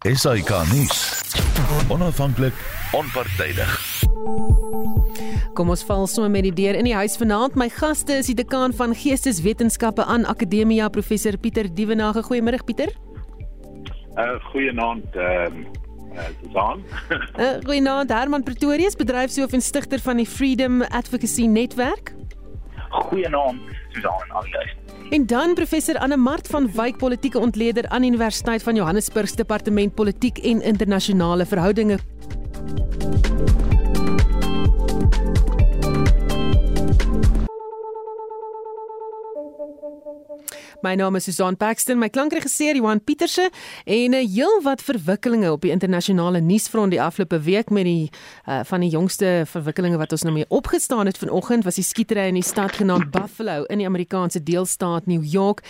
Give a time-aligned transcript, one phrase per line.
[0.00, 1.20] SAK nuus.
[1.88, 2.54] Onafhanklik,
[2.96, 3.72] onpartydig.
[5.52, 7.58] Kom ons val sommer met die deur in die huis vanaand.
[7.60, 12.24] My gaste is die dekaan van Geesteswetenskappe aan Akademia, professor Pieter Dievenage.
[12.24, 12.94] Goeiemôre Pieter.
[14.16, 15.60] Uh goeienaand ehm
[16.16, 16.80] uh, Susan.
[17.36, 22.14] uh, goeienaand Herman Pretorius, bedryfshoof en stigter van die Freedom Advocacy Netwerk.
[22.88, 23.60] Goeienaand
[23.92, 24.79] Susan en al die.
[25.10, 29.94] En dan professor Anne Mart van Wyk politieke ontleder aan Universiteit van Johannesburg se departement
[29.94, 31.98] politiek en internasionale verhoudinge.
[40.80, 43.50] My naam is Susan Paxton, my klankregisseur Johan Pieterse
[43.84, 48.10] en 'n uh, heel wat verwikkelinge op die internasionale nuusfront die afgelope week met die
[48.48, 52.28] uh, van die jongste verwikkelinge wat ons nou mee opgestaan het vanoggend was die skietery
[52.28, 55.60] in die stad genaamd Buffalo in die Amerikaanse deelstaat New York.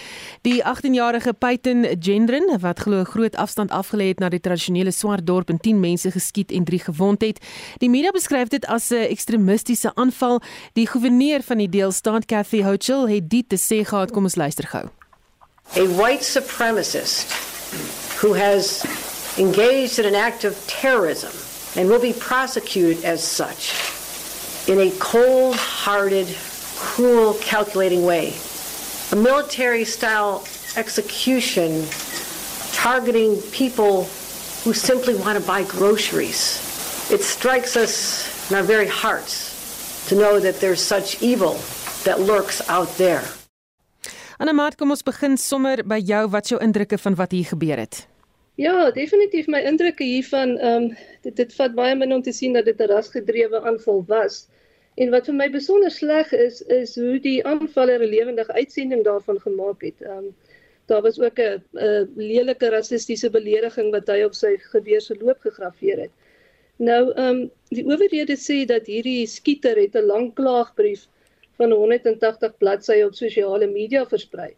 [0.42, 5.26] Die 18-jarige Peyton Gendron wat glo 'n groot afstand afgelê het na die tradisionele swart
[5.26, 7.40] dorp en 10 mense geskiet en 3 gewond het.
[7.78, 10.40] Die media beskryf dit as 'n ekstremistiese aanval.
[10.72, 14.10] Die goewerneur van die deelstaat, Kathy Hochul, het dit te sê gehad.
[14.10, 14.99] Kom ons luister gou.
[15.76, 17.30] A white supremacist
[18.18, 18.84] who has
[19.38, 21.32] engaged in an act of terrorism
[21.80, 23.72] and will be prosecuted as such
[24.68, 26.26] in a cold hearted,
[26.76, 28.34] cruel, calculating way.
[29.12, 30.44] A military style
[30.76, 31.86] execution
[32.72, 34.04] targeting people
[34.64, 36.58] who simply want to buy groceries.
[37.10, 41.60] It strikes us in our very hearts to know that there's such evil
[42.04, 43.24] that lurks out there.
[44.40, 47.96] Anamaat, kom ons begin sommer by jou wat jou indrukke van wat hier gebeur het.
[48.56, 50.86] Ja, definitief my indrukke hiervan ehm um,
[51.26, 54.38] dit dit vat baie min om te sien dat dit 'n rasgedrewe aanval was.
[54.96, 59.40] En wat vir my besonder sleg is is hoe die aanvaller 'n lewendige uitsending daarvan
[59.44, 60.00] gemaak het.
[60.00, 60.34] Ehm um,
[60.86, 65.40] daar was ook 'n 'n lelike rassistiese belediging wat hy op sy geweer se loop
[65.40, 66.12] gegraveer het.
[66.76, 71.08] Nou ehm um, die owerhede sê dat hierdie skieter het 'n lang klaagbrief
[71.60, 74.50] van 180 bladsye op sosiale media versprei.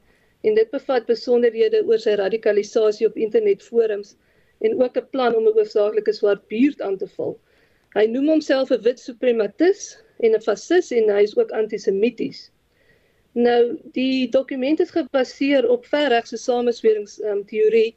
[0.46, 4.14] En dit bevat besonderhede oor sy radikalisasie op internetforums
[4.62, 7.34] en ook 'n plan om 'n hoofsaaklike swart buurt aan te val.
[7.94, 12.50] Hy noem homself 'n wit suprematis en 'n fasis en hy is ook antisemities.
[13.32, 17.96] Nou, die dokument is gebaseer op verregse sameswerings um, teorie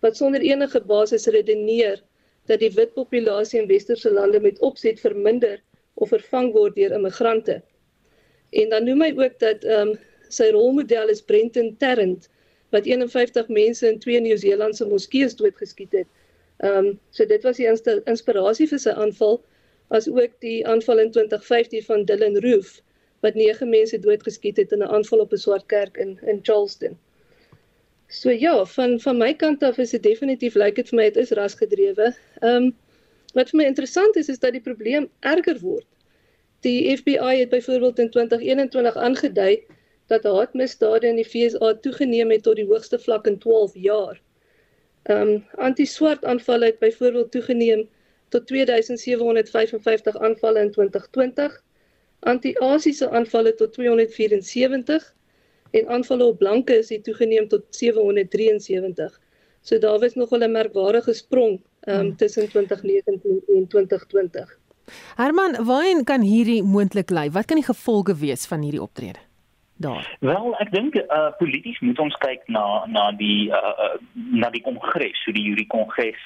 [0.00, 2.02] wat sonder enige basis redeneer
[2.50, 5.60] dat die wit populasie in westerse lande met opset verminder
[5.94, 7.62] of vervang word deur immigrante.
[8.52, 9.98] En dan noem hy ook dat ehm um,
[10.32, 12.28] sy rolmodel is Brenton Tarrant
[12.72, 16.08] wat 51 mense in twee Nieu-Seelandse moskeeë doodgeskiet het.
[16.64, 19.40] Ehm um, so dit was die inspirasie vir sy aanval
[19.92, 22.80] as ook die aanval in 2015 van Dylan Roof
[23.22, 26.98] wat 9 mense doodgeskiet het in 'n aanval op 'n swart kerk in in Charleston.
[28.08, 31.22] So ja, van van my kant af is dit definitief lyk dit vir my dit
[31.22, 32.14] is rasgedrewe.
[32.40, 32.74] Ehm um,
[33.34, 35.86] wat vir my interessant is is dat die probleem erger word.
[36.62, 39.62] Die FBI het byvoorbeeld in 2021 aangedui
[40.06, 44.20] dat haatmisdade in die VSA toegeneem het tot die hoogste vlak in 12 jaar.
[45.02, 47.88] Ehm um, anti-swart aanvalle het byvoorbeeld toegeneem
[48.28, 51.58] tot 2755 aanvalle in 2020,
[52.20, 55.14] anti-Asiëse aanvalle tot 274
[55.70, 59.20] en aanvalle op blanke is dit toegeneem tot 773.
[59.62, 64.58] So daar was nog 'n merkwaardige sprong ehm um, tussen 2019 en 2020.
[65.16, 67.30] Herman, waarheen kan hierdie moontlik lei?
[67.30, 69.20] Wat kan die gevolge wees van hierdie optrede?
[69.82, 70.16] Daar.
[70.20, 74.62] Wel, ek dink uh polities moet ons kyk na na die uh, uh na die
[74.62, 76.20] kongres, hoe die hierdie kongres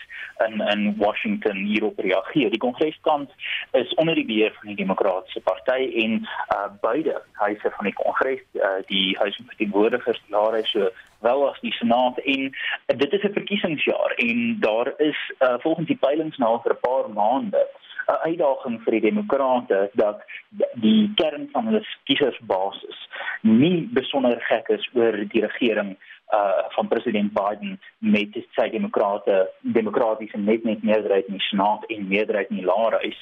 [0.45, 2.51] in in Washington hierop reageer.
[2.53, 3.33] Die kongreskant
[3.81, 6.19] is onder die beheer van die Demokratiese Party en
[6.57, 10.91] uh beide huise van die kongres, uh die huis van verteenwoordigers, daar is so
[11.25, 15.87] wel as die senaat en uh, dit is 'n verkiesingsjaar en daar is uh volgens
[15.87, 17.65] die peilings nou vir 'n paar maande
[18.09, 20.23] 'n uitdaging vir die demokrate dat
[20.75, 22.99] die kern van hulle kiesersbasis
[23.43, 25.97] nie besonder gek is oor die regering
[26.35, 32.09] uh van president Biden met sy demokrate demokratiese net net meerderheid in die senaat en
[32.09, 33.21] meerderheid in die laerhuis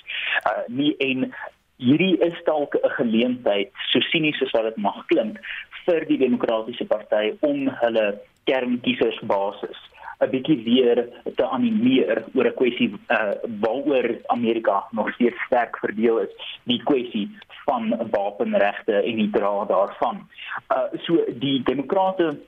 [0.48, 0.94] uh nie.
[0.96, 1.32] En
[1.76, 5.40] hierdie is dalk 'n geleentheid so sinies as wat dit mag klink
[5.84, 8.06] vir die demokratiese party om hulle
[8.44, 9.80] kernkiesersbasis
[10.20, 16.18] 'n bietjie weer te animeer oor 'n kwessie uh, waaroor Amerika nog steeds sterk verdeel
[16.18, 16.32] is,
[16.64, 17.28] die kwessie
[17.64, 20.28] van wapenregte en die dra daarvan.
[20.74, 22.38] Uh so die demokrate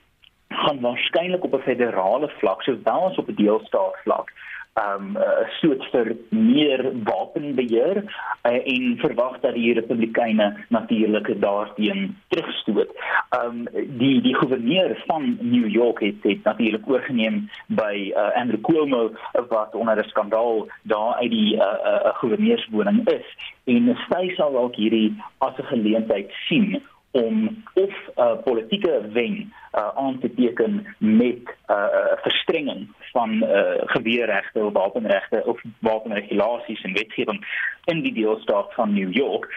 [0.49, 4.31] gaan waarskynlik op 'n federale vlak sowel as op 'n deelstaat vlak
[4.77, 5.17] um
[5.59, 12.91] soort vir meer wapenbeheer uh, en verwag dat die Republikeine natuurlik daarteen terugstoot.
[13.37, 19.11] Um die die gouverneur van New York het dit natuurlik oorgeneem by uh, Andrew Cuomo
[19.49, 23.27] wat onder 'n skandaal daar uit die 'n uh, uh, gouverneurswoning is
[23.65, 29.53] en sy sal dalk hierdie as 'n geleentheid sien om of 'n uh, politieke wen
[29.73, 36.81] uh, aan te teken met 'n uh, verstrenging van uh, geweerregte of wapenregte of wapenregulasies
[36.81, 37.45] en wetgewing
[37.83, 39.47] in die deelstaat van New York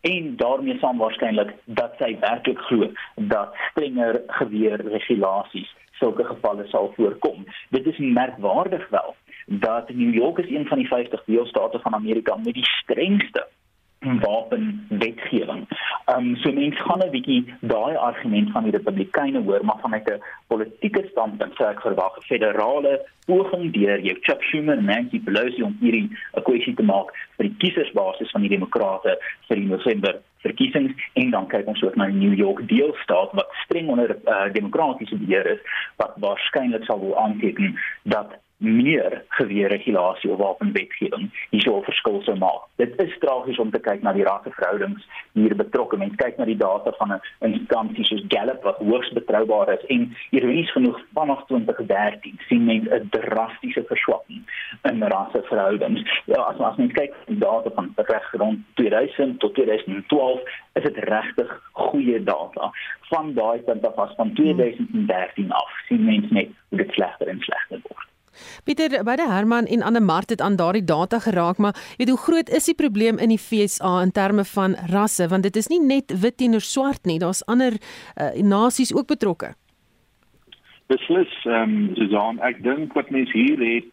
[0.00, 7.46] en daarmee saam waarskynlik dat sy werklik glo dat strenger geweerregulasies sulke gevalle sal voorkom.
[7.70, 9.14] Dit is merkwaardig wel
[9.46, 13.46] dat New York is een van die 50 deelstate van Amerika met die strengste
[14.04, 15.66] wapenwetgewing.
[16.06, 20.08] Ehm um, so mense gaan 'n bietjie daai argument van die Republikeine hoor, maar vanuit
[20.08, 25.20] 'n politieke standpunt sou ek verwag 'n federale poging deur jou Chuck Schumer en Nancy
[25.20, 29.18] Pelosi om hierdie 'n kwessie te maak vir die kiesersbasis van die Demokrate
[29.48, 33.48] vir die November verkiesings en dan kyk ons ook na die New York deelstaat wat
[33.64, 35.62] streng onder uh, demokratiese beheer is
[35.96, 42.62] wat waarskynlik sal wil aanteken dat meer geweerregulasie of wapenwetgewing hierso 'n verskil sou maak.
[42.76, 45.96] Dit is tragies om te kyk na die rasseverhoudings hier betrokke.
[45.96, 50.16] Mens kyk na die data van 'n instansie soos Gallup wat hoogs betroubaar is en
[50.30, 54.42] ironies genoeg vanaf 2013 sien mens 'n drastiese verswakking
[54.82, 56.22] in rasseverhoudings.
[56.24, 60.40] Ja, as as mens kyk na die data van reg rond 2000 tot 2012,
[60.72, 62.72] is dit regtig goeie data.
[63.00, 67.80] Van daai punt af van 2013 af sien mens net hoe dit slegter en slegter
[67.82, 68.13] word.
[68.64, 72.48] Pieter, beide Herman en Anne Mart het aan daardie data geraak, maar weet hoe groot
[72.48, 76.20] is die probleem in die FSA in terme van rasse want dit is nie net
[76.20, 79.54] wit teenoor swart nie, daar's ander uh, nasies ook betrokke.
[80.86, 83.90] Beslis, ehm um, Susan, ek dink wat mense hier het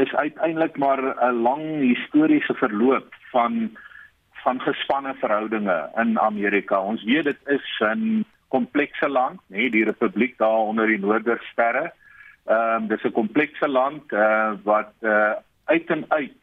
[0.00, 3.76] is uiteindelik maar 'n lang historiese verloop van
[4.42, 6.80] van gespanne verhoudinge in Amerika.
[6.80, 11.92] Ons weet dit is 'n komplekse land, nê, die republiek daar onder die Noordersterre.
[12.50, 16.40] Ehm um, dis 'n komplekse land uh, wat uh, uit en uit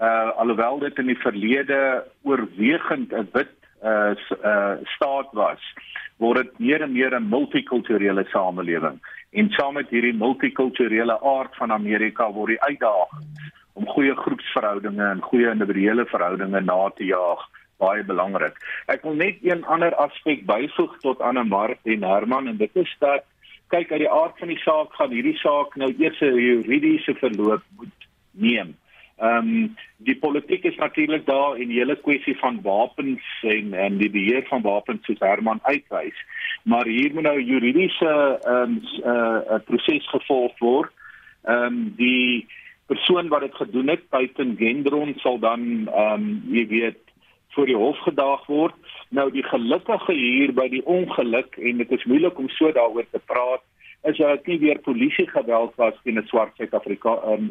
[0.00, 4.12] uh, alhoewel dit in die verlede oorwegend 'n wit uh,
[4.44, 5.62] uh, staat was,
[6.16, 9.00] word dit meer en meer 'n multikulturele samelewing.
[9.30, 15.22] En saam met hierdie multikulturele aard van Amerika word die uitdagings om goeie groepsverhoudinge en
[15.22, 17.48] goeie individuele verhoudinge na te jaag
[17.78, 18.56] baie belangrik.
[18.86, 22.96] Ek wil net een ander aspek byvoeg tot Anne Mart en Herman en dit is
[22.98, 23.24] dat
[23.70, 27.64] kyk uit die aard van die saak gaan hierdie saak nou eers 'n juridiese verloop
[27.78, 28.76] moet neem.
[29.20, 33.98] Ehm um, die politiek is natuurlik daar in die hele kwessie van wapens en en
[33.98, 36.16] die beheer van wapens soos Herman uitwys.
[36.62, 40.90] Maar hier moet nou juridiese ehm um, 'n uh, proses gevolg word.
[41.44, 42.46] Ehm um, die
[42.86, 47.09] persoon wat dit gedoen het, Peyton Gendron sal dan ehm um, jy weet
[47.60, 48.74] voor die hof gedaag word.
[49.08, 53.20] Nou die gelukkige hier by die ongeluk en dit is moeilik om so daaroor te
[53.28, 53.60] praat
[54.08, 57.50] is dat dit nie weer polisie geweld was teen 'n swart Suid-Afrikaner um,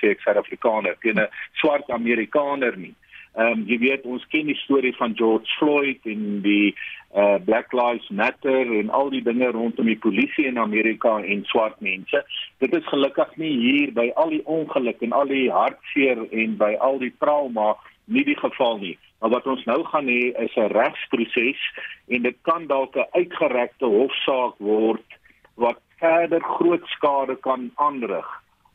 [0.00, 1.28] sê ek Suid-Afrikaner teen 'n
[1.62, 2.94] swart Amerikaner nie.
[3.36, 6.74] Ehm um, jy weet ons ken die storie van George Floyd en die
[7.14, 11.80] uh, Black Lives Matter en al die dinge rondom die polisie in Amerika en swart
[11.80, 12.24] mense.
[12.58, 16.74] Dit is gelukkig nie hier by al die ongeluk en al die hartseer en by
[16.80, 17.76] al die trauma
[18.06, 18.98] nie die geval nie.
[19.18, 21.60] Maar wat ons nou gaan hê is 'n regsproses
[22.08, 25.06] en dit kan dalk 'n uitgerekte hofsaak word
[25.54, 28.28] wat verder groot skade kan aanrig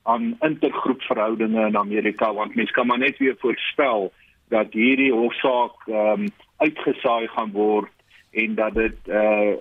[0.03, 4.11] aan intergroepverhoudinge in Amerika want mense kan maar net weer voorspel
[4.49, 6.27] dat hierdie hofsaak ehm um,
[6.57, 7.91] uitgesaai gaan word
[8.31, 9.53] en dat dit uh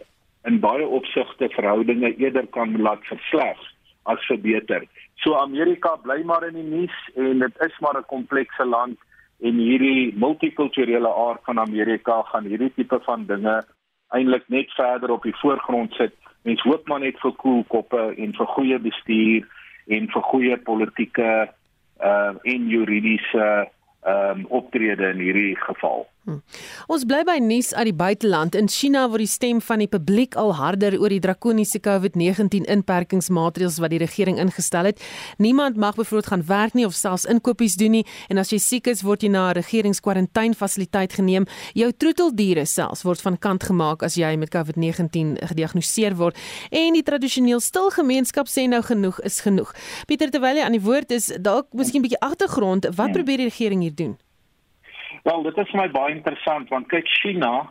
[0.49, 3.59] in baie opsigte verhoudinge eerder kan laat versleg
[4.03, 4.87] as verbeter.
[5.21, 8.99] So Amerika bly maar in die nuus en dit is maar 'n komplekse land
[9.41, 13.61] en hierdie multikulturele aard van Amerika gaan hierdie tipe van dinge
[14.17, 16.15] eintlik net verder op die voorgrond sit.
[16.43, 19.47] Mens hoop maar net vir koel koppe en vir goeie bestuur
[19.87, 21.31] en vir goeie politieke
[22.01, 23.47] uh en juridiese
[24.01, 26.07] ehm um, optrede in hierdie geval.
[26.29, 26.43] Hm.
[26.93, 28.57] Ons bly by nuus uit die buiteland.
[28.59, 33.79] In China word die stem van die publiek al harder oor die drakoniese COVID-19 inperkingsmaatreëls
[33.81, 35.01] wat die regering ingestel het.
[35.41, 38.93] Niemand mag bevoorbeeld gaan werk nie of selfs inkopies doen nie en as jy siek
[38.93, 41.47] is, word jy na 'n regeringskwarantainfasiliteit geneem.
[41.73, 46.37] Jou troeteldiere selfs word van kant gemaak as jy met COVID-19 gediagnoseer word.
[46.71, 49.73] En die tradisioneel stil gemeenskap sê nou genoeg is genoeg.
[50.07, 53.13] Pieter terwyl jy aan die woord is, dalk miskien 'n bietjie agtergrond, wat ja.
[53.13, 54.19] probeer die regering hier doen?
[55.23, 57.71] Wel, dit is vir my baie interessant want kyk China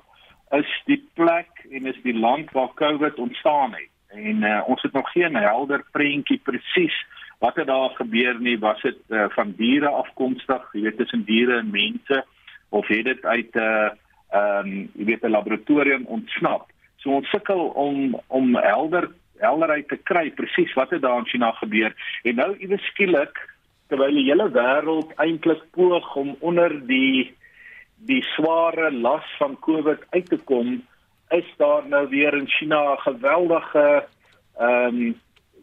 [0.58, 3.90] is die plek en is die land waar COVID ontstaan het.
[4.10, 6.96] En uh, ons het nog geen helder prentjie presies
[7.40, 8.58] wat het daar gebeur nie.
[8.60, 10.66] Was dit uh, van diere afkomstig?
[10.74, 12.24] Jy weet tussen diere en mense?
[12.70, 13.90] Of het dit uit 'n uh,
[14.30, 16.70] ehm um, jy weet 'n laboratorium ontsnap?
[16.98, 21.52] So ons sukkel om om helder helderheid te kry presies wat het daar in China
[21.52, 21.94] gebeur.
[22.24, 23.40] En nou iewes skielik
[23.88, 27.38] terwyl die hele wêreld eintlik poog om onder die
[28.08, 30.80] die sware las van Covid uit te kom
[31.30, 34.06] is daar nou weer in China 'n geweldige
[34.58, 35.20] ehm um,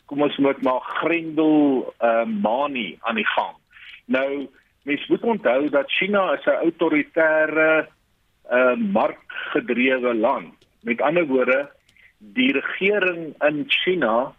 [0.06, 3.56] kom ons moet maar grendel ehm uh, manie aan die gang.
[4.04, 4.48] Nou
[4.82, 7.88] mens moet onthou dat China is 'n autoritaire
[8.50, 10.54] ehm uh, markgedrewe land.
[10.80, 11.70] Met ander woorde,
[12.18, 14.34] die regering in China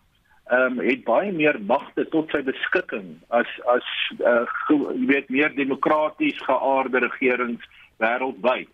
[0.45, 3.87] ehm um, het baie meer magte tot sy beskikking as as
[4.19, 7.65] uh, jy weet meer demokraties geaarde regerings
[7.97, 8.69] wêreldwyd.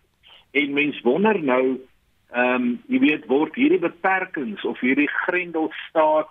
[0.52, 1.80] En mens wonder nou
[2.34, 6.30] ehm um, jy weet word hierdie beperkings of hierdie grendelstaat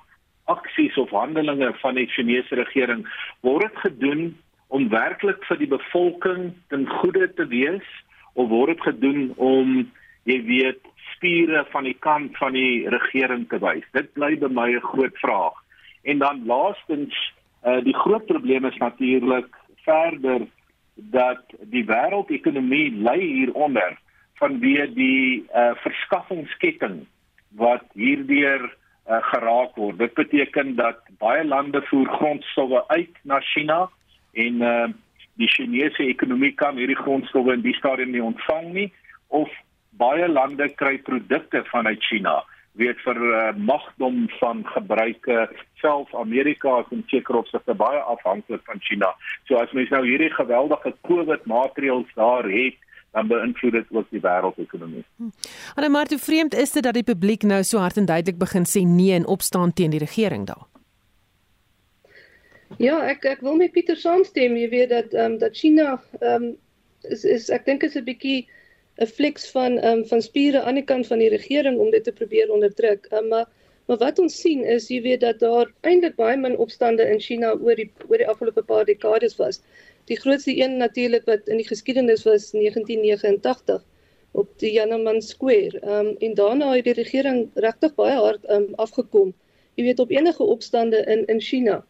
[0.50, 3.04] aksies of handelinge van die Chinese regering
[3.46, 4.22] word dit gedoen
[4.74, 7.86] om werklik vir die bevolking ten goeie te wees?
[8.34, 9.76] Of word dit gedoen om
[10.26, 10.80] jy weet
[11.12, 13.84] spiere van die kant van die regering te wys?
[13.92, 15.54] Dit bly by my 'n groot vraag.
[16.02, 17.14] En dan laastens
[17.66, 19.50] uh, die groot probleem is natuurlik
[19.84, 20.48] verder
[21.10, 21.42] dat
[21.72, 23.96] die wêreldekonomie lê hieronder
[24.40, 27.02] vanweë die uh, verskaffingsketting
[27.60, 29.98] wat hierdeur uh, geraak word.
[29.98, 33.86] Dit beteken dat baie lande voer grondstowwe uit na China
[34.32, 34.88] en uh,
[35.40, 38.88] die Chinese ekonomie kan hierdie grondstowwe in die stadium nie ontvang nie
[39.28, 39.50] of
[40.00, 42.40] baie lande kry produkte vanuit China
[42.80, 45.48] weet vir uh, magdom van gebruike
[45.80, 49.12] self Amerika is in sekere opsigte baie afhanklik van China.
[49.44, 52.78] So as mens nou hierdie geweldige COVID maatreëls daar het,
[53.12, 55.04] dan beïnvloed dit ook die wêreldekonomie.
[55.18, 55.32] En
[55.84, 55.90] hm.
[55.90, 58.86] maar toe vreemd is dit dat die publiek nou so hard en duidelik begin sê
[58.88, 60.64] nee en opstaan teen die regering daar.
[62.80, 64.56] Ja, ek ek wil met Pieter saamstem.
[64.56, 66.56] Jy weet dat ehm um, dat China ehm um,
[67.02, 68.48] is is ek dink is 'n bietjie
[69.02, 72.04] 'n flex van ehm um, van spiere aan die kant van die regering om dit
[72.04, 73.08] te probeer onderdruk.
[73.12, 73.46] Um, maar
[73.86, 77.50] maar wat ons sien is jy weet dat daar eintlik baie min opstande in China
[77.52, 79.60] oor die oor die afgelope paar dekades was.
[80.10, 83.82] Die grootste een natuurlik wat in die geskiedenis was 1989
[84.32, 85.80] op die Tiananmen Square.
[85.80, 89.34] Ehm um, en daarna het die regering regtig baie hard um, afgekom.
[89.74, 91.82] Jy weet op enige opstande in in China.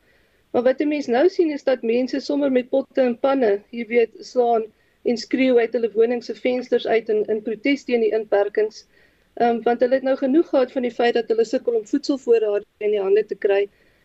[0.52, 3.87] Maar wat 'n mens nou sien is dat mense sommer met potte en panne, jy
[3.87, 4.64] weet, slaan
[5.03, 8.85] en skreeu uit hulle woning se vensters uit in in protes teen die inperkings.
[9.35, 11.87] Ehm um, want hulle het nou genoeg gehad van die feit dat hulle sukkel om
[11.87, 13.63] voedselvoorrade in die hande te kry.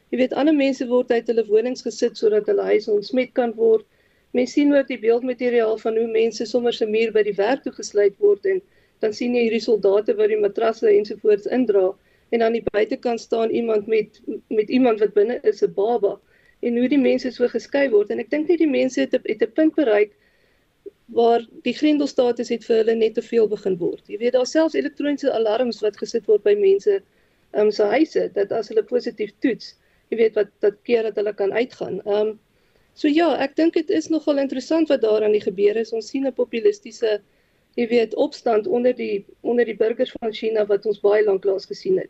[0.09, 3.85] Jy weet ander mense word uit hulle wonings gesit sodat hulle huise ontsmet kan word.
[4.31, 7.73] Mens sien ook die beeldmateriaal van hoe mense sommer se muur by die werk toe
[7.75, 8.61] gesluit word en
[9.03, 11.91] dan sien jy hierdie soldate wat die matrasse ensovoorts indra
[12.35, 16.17] en aan die buitekant staan iemand met met iemand wat binne is 'n baba
[16.59, 19.43] en hoe die mense so geskei word en ek dink net die mense het het
[19.43, 20.15] 'n punt bereik
[21.15, 24.03] waar die grendelstatus het vir hulle net te veel begin word.
[24.07, 26.99] Jy weet daar selfs elektroniese alarms wat gesit word by mense
[27.53, 29.75] um se huise dat as hulle positief toets,
[30.11, 32.01] jy weet wat dat keer dat hulle kan uitgaan.
[32.05, 32.37] Um
[32.97, 35.91] So ja, ek dink dit is nogal interessant wat daar aan die gebeur is.
[35.93, 37.19] Ons sien 'n populistiese
[37.77, 41.69] jy weet opstand onder die onder die burgers van China wat ons baie lank laas
[41.69, 42.09] gesien het.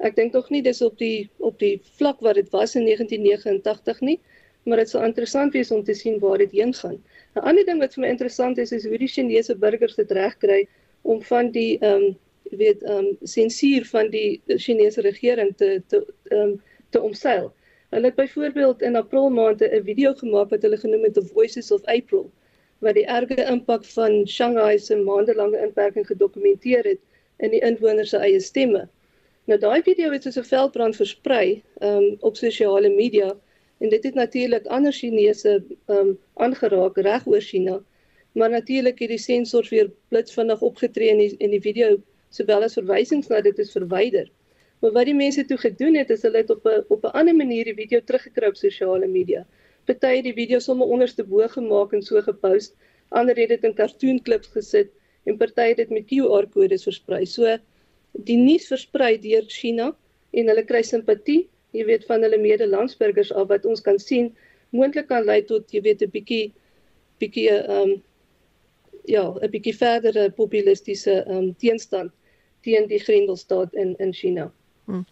[0.00, 4.00] Ek dink tog nie dis op die op die vlak wat dit was in 1989
[4.00, 4.18] nie,
[4.64, 6.98] maar dit sal interessant wees om te sien waar dit heen gaan.
[7.34, 10.68] 'n Ander ding wat vir my interessant is is hoe die Chinese burgers dit regkry
[11.02, 12.18] om van die ehm um,
[12.50, 17.52] weet ehm um, sensuur van die Chinese regering te te ehm um, te omseil.
[17.90, 21.70] Hulle het byvoorbeeld in April maand 'n video gemaak wat hulle genoem het The Voices
[21.70, 22.30] of April
[22.78, 27.00] wat die erge impak van Shanghai se maandelange inperking gedokumenteer het
[27.38, 28.88] in die inwoners se eie stemme.
[29.46, 33.36] Nou daai video het soos 'n veldbrand versprei um, op sosiale media
[33.82, 35.56] en dit het natuurlik ander Chinese
[35.90, 37.80] um, aangeraak reg oor China.
[38.38, 41.96] Maar natuurlik het die sensors weer blitsvinnig opgetree en die, en die video
[42.30, 44.30] sowel as verwysings na dit is verwyder.
[44.82, 47.34] Maar wat die mense toe gedoen het is hulle het op 'n op 'n ander
[47.34, 49.46] manier die video teruggekry op sosiale media.
[49.84, 52.76] Party het die video sommer onderste bo gemaak en so gepost,
[53.08, 54.90] ander het dit in cartoon clips gesit
[55.24, 57.26] en party het dit met QR-kodes versprei.
[57.26, 57.58] So
[58.12, 59.96] die nuus versprei deur China
[60.30, 64.32] en hulle kry simpatie, jy weet van hulle medelandsburgers af wat ons kan sien
[64.70, 66.52] moontlik kan lei tot jy weet 'n bietjie
[67.20, 67.92] bietjie 'n um,
[69.04, 72.12] ja, 'n bietjie verdere populistiese um, teenstand
[72.62, 74.52] teen die Grendelstaat in in China.
[74.84, 75.06] Hmm.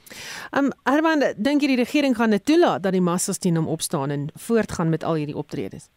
[0.51, 4.11] Um Herman, dink jy die regering gaan dit toelaat dat die massas teen hom opstaan
[4.11, 5.89] en voortgaan met al hierdie optredes?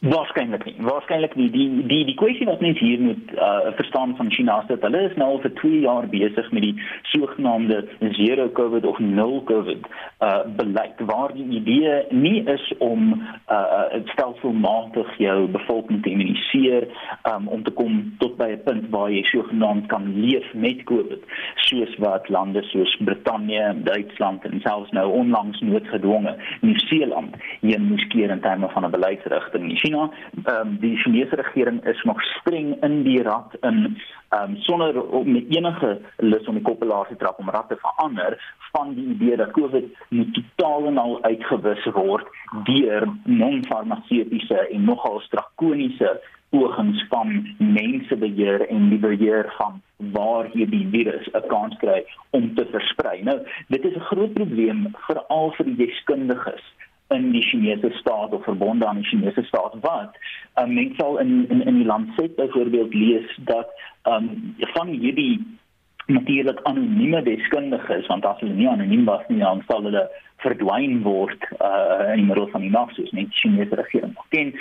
[0.00, 0.74] Waarskynlik nie.
[0.78, 1.50] Waarskynlik nie.
[1.50, 5.00] Die die die kwessie wat mense hier moet uh, verstaan van China is dat hulle
[5.08, 7.80] is nou al vir 2 jaar besig met die sogenaamde
[8.14, 9.88] zero covid of nul covid
[10.22, 13.10] uh beleid waar die idee nie is om
[13.50, 16.86] uh stelselmatig jou bevolking te immuniseer
[17.32, 21.26] um, om te kom tot by 'n punt waar jy sogenaamd kan leef met covid
[21.66, 28.30] soos wat lande soos Brittanje, Duitsland en selfs nou onlangs noodgedwonge Nieu-Seeland hier moes keer
[28.30, 29.78] in terme van 'n beleidsrigting.
[29.88, 30.10] China.
[30.44, 33.96] Ehm um, die Chinese regering is nog streng in die rad in
[34.28, 38.56] ehm um, sonder om enige lus om die koppelaar te trap om rad te verander
[38.72, 42.26] van die idee dat COVID moet totaal en al uitgewis word
[42.64, 51.28] deur non-farmaseutiese en nogal drakoniese pogings van mensebeheer en die beheer van waar hierdie virus
[51.32, 53.22] 'n kans kry om te versprei.
[53.22, 56.64] Nou, dit is 'n groot probleem veral vir die deskundiges
[57.08, 60.16] in die Chinese staat of verbonde aan die Chinese staat wat
[60.60, 63.68] um, mense sal in in in die land sê byvoorbeeld lees dat
[64.04, 65.58] um, van hierdie
[66.06, 70.08] natuurlik anonieme deskundiges want as hulle nie anoniem was nie dan sal hulle
[70.44, 74.52] verdwyn word uh, in die middel van die nag soos net die Chinese regering ken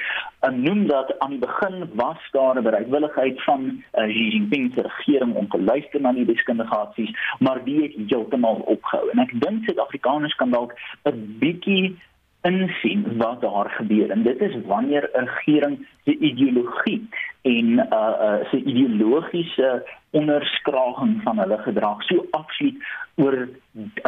[0.47, 4.81] en noem dat aan die begin was daar 'n bereidwilligheid van uh, Xi Jinping se
[4.81, 9.09] regering om te luister na die deskundigasies maar die het heeltemal opgehou.
[9.11, 10.73] En ek dink Suid-Afrikaners kan dalk
[11.05, 11.95] 'n bietjie
[12.41, 17.09] insien wat daar gebeur en dit is wanneer 'n regering se ideologie
[17.41, 22.77] en uh uh se ideologiese onderskraging van hulle gedrag so absoluut
[23.15, 23.49] oor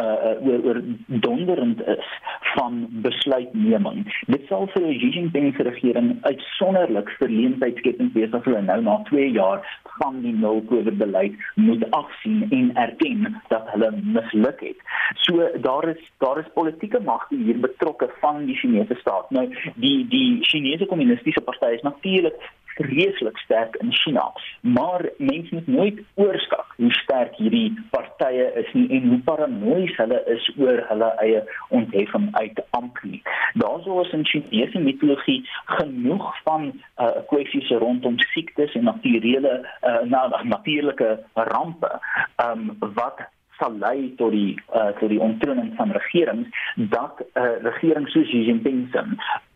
[0.02, 2.06] uh oor, oor donderend is
[2.54, 4.04] van besluitneming.
[4.26, 8.80] Dit sal vir die Xi Jinping se regering uitsonderlik verleentheid skep en as hulle nou
[8.86, 9.64] na 2 jaar
[9.98, 14.78] van die nul COVID beleid moet afsien en erken dat hulle misluk het.
[15.26, 19.30] So daar is daar is politieke magte hier betrokke van die Chinese staat.
[19.30, 24.32] Nou die die Chinese kommunistiese party is natuurlik vreeslik sterk in China.
[24.60, 30.22] Maar mense moet nooit oorskat hoe sterk hierdie partye is nie en hoe paranoïes hulle
[30.34, 33.22] is oor hulle eie ontheffing uit amp nie.
[33.54, 40.42] Daarso is in Chinese mitologie genoeg van uh, kwessies rondom siektes en natuurlike uh, na
[40.42, 41.92] natuurlike rampe
[42.44, 43.26] um, wat
[43.60, 48.28] sal lei tot die uh, tot die ontroning van regerings dat 'n uh, regering soos
[48.28, 49.04] Xi Jinping se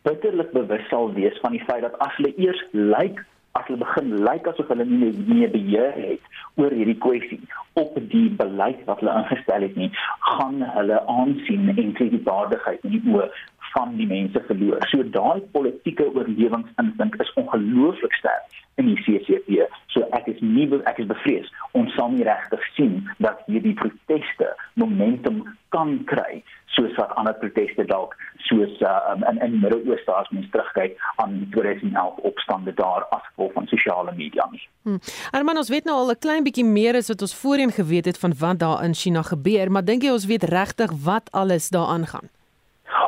[0.09, 3.23] bitterlik bewus sal wees van die feit dat as hulle eers lyk
[3.59, 7.41] as hulle begin lyk asof hulle nie meer beheer het oor hierdie kwessie
[7.83, 9.91] op die beleid wat hulle ingestel het nie
[10.31, 13.29] gaan hulle aansien en kredietwaardigheid in die oë
[13.75, 14.85] van die mense verloor.
[14.91, 19.69] So daai politieke oorlewingsinstinkt is ongelooflik sterk in die CCP.
[19.95, 24.53] So ek is nie ek is bevrees ons sal nie regtig sien dat hierdie proteste
[24.81, 25.43] momentum
[25.75, 26.43] kan kry
[26.75, 28.15] soos wat ander proteste dalk
[28.49, 33.53] soos uh, um, in in Midde-Ooste as mens terugkyk aan 2011 opstande daar as gevolg
[33.59, 34.63] van sosiale media nie.
[34.83, 35.01] Hmm.
[35.33, 38.19] Maar ons weet nou al 'n klein bietjie meer as wat ons voorheen geweet het
[38.19, 42.07] van wat daar in China gebeur, maar dink jy ons weet regtig wat alles daaraan
[42.07, 42.29] gaan?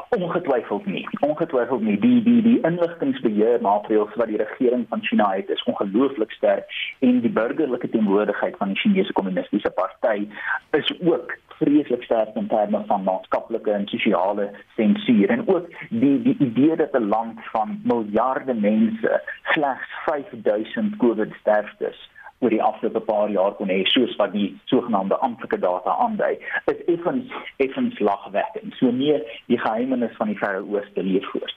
[0.09, 1.09] Ongetwyfeld nie.
[1.21, 1.99] Ongetwyfeld nie.
[1.99, 7.21] Die die die inligtingbeheer maatreëls wat die regering van China het is ongelooflik sterk en
[7.21, 10.29] die burgerlike teenwoordigheid van die Chinese Kommunistiese Party
[10.71, 16.37] is ook vreeslik sterk in terme van maatskaplike en sosiale sensuur en ook die die
[16.39, 23.31] idee dat 'n land van miljarde mense slegs 5000 COVID sterftes oor die afgelope paar
[23.31, 26.35] jaar kon hê soos wat die sogenaamde amptelike data aandui
[26.73, 27.33] is effens
[27.65, 31.55] effens lagwekkend so meer die geheimenis van die verre ooste leef voor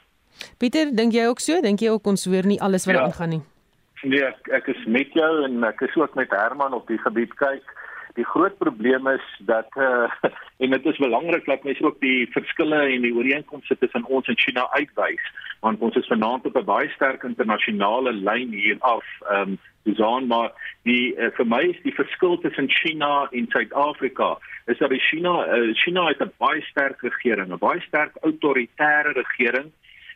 [0.60, 1.60] Pieter dink jy ook so?
[1.64, 3.06] Dink jy ook ons hoor nie alles wat ja.
[3.08, 3.42] aangaan nie?
[4.08, 7.34] Nee ek, ek is met jou en ek is ook met Herman op die gebied.
[7.40, 7.74] Kyk
[8.20, 10.12] die groot probleem is dat uh,
[10.64, 14.40] en dit is belangrik dat mense ook die verskille en die ooreenkomste tussen ons en
[14.40, 19.08] China uitwys want ons is vanaand op 'n baie sterk internasionale lyn hier af.
[19.30, 20.52] Ehm um, Susan maar
[20.84, 25.74] die uh, vir my is die verskil tussen China en Suid-Afrika is dat China uh,
[25.84, 29.72] China het 'n baie sterk regering 'n baie sterk autoritaire regering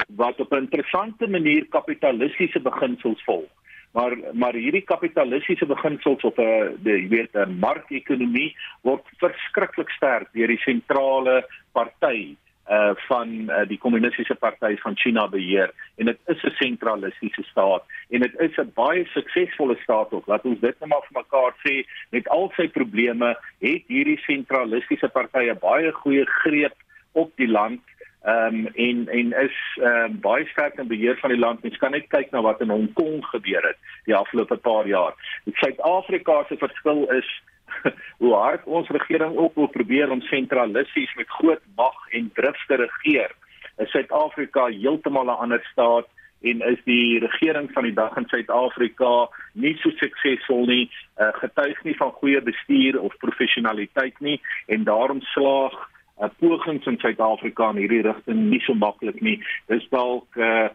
[0.07, 3.49] wat op 'n interessante manier kapitalistiese beginsels volg
[3.93, 10.47] maar maar hierdie kapitalistiese beginsels op 'n jy weet 'n markekonomie word verskriklik sterk deur
[10.47, 12.35] die sentrale party
[12.69, 15.73] uh van uh, die kommunistiese party van China beheer.
[15.95, 20.27] En dit is 'n sentralistiese staat en dit is 'n baie suksesvolle staat ook.
[20.27, 25.09] Laat ons dit net maar vir mekaar sê met al sy probleme het hierdie sentralistiese
[25.09, 26.75] party 'n baie goeie greep
[27.11, 27.81] op die land
[28.23, 31.63] ehm um, en en is ehm um, baie sterk in beheer van die land.
[31.63, 35.13] Mens kan net kyk na wat in Hong Kong gebeur het die afgelope paar jaar.
[35.59, 37.43] Suid-Afrika se verskil is
[38.23, 42.75] hoe hard ons regering ook wil probeer om sentralisties met groot mag en drif te
[42.75, 43.31] regeer.
[43.77, 46.07] Is Suid-Afrika heeltemal 'n ander staat
[46.41, 51.83] en is die regering van die dag in Suid-Afrika nie so suksesvol nie, uh, getuig
[51.83, 55.75] nie van goeie bestuur of professionaliteit nie en daarom slaag
[56.23, 59.37] uh, pogings in Suid-Afrika in hierdie rigting nie so maklik nie.
[59.71, 60.69] Dis dalk uh,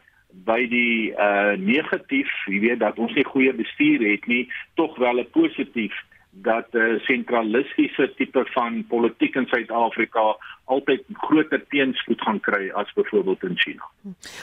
[0.44, 4.44] by die uh negatief, jy weet dat ons nie goeie bestuur het nie,
[4.76, 5.96] tog wel 'n positief
[6.30, 12.92] dat 'n uh, sentralistiese tipe van politiek in Suid-Afrika altyd groter teenspoed gaan kry as
[12.92, 13.84] byvoorbeeld in China.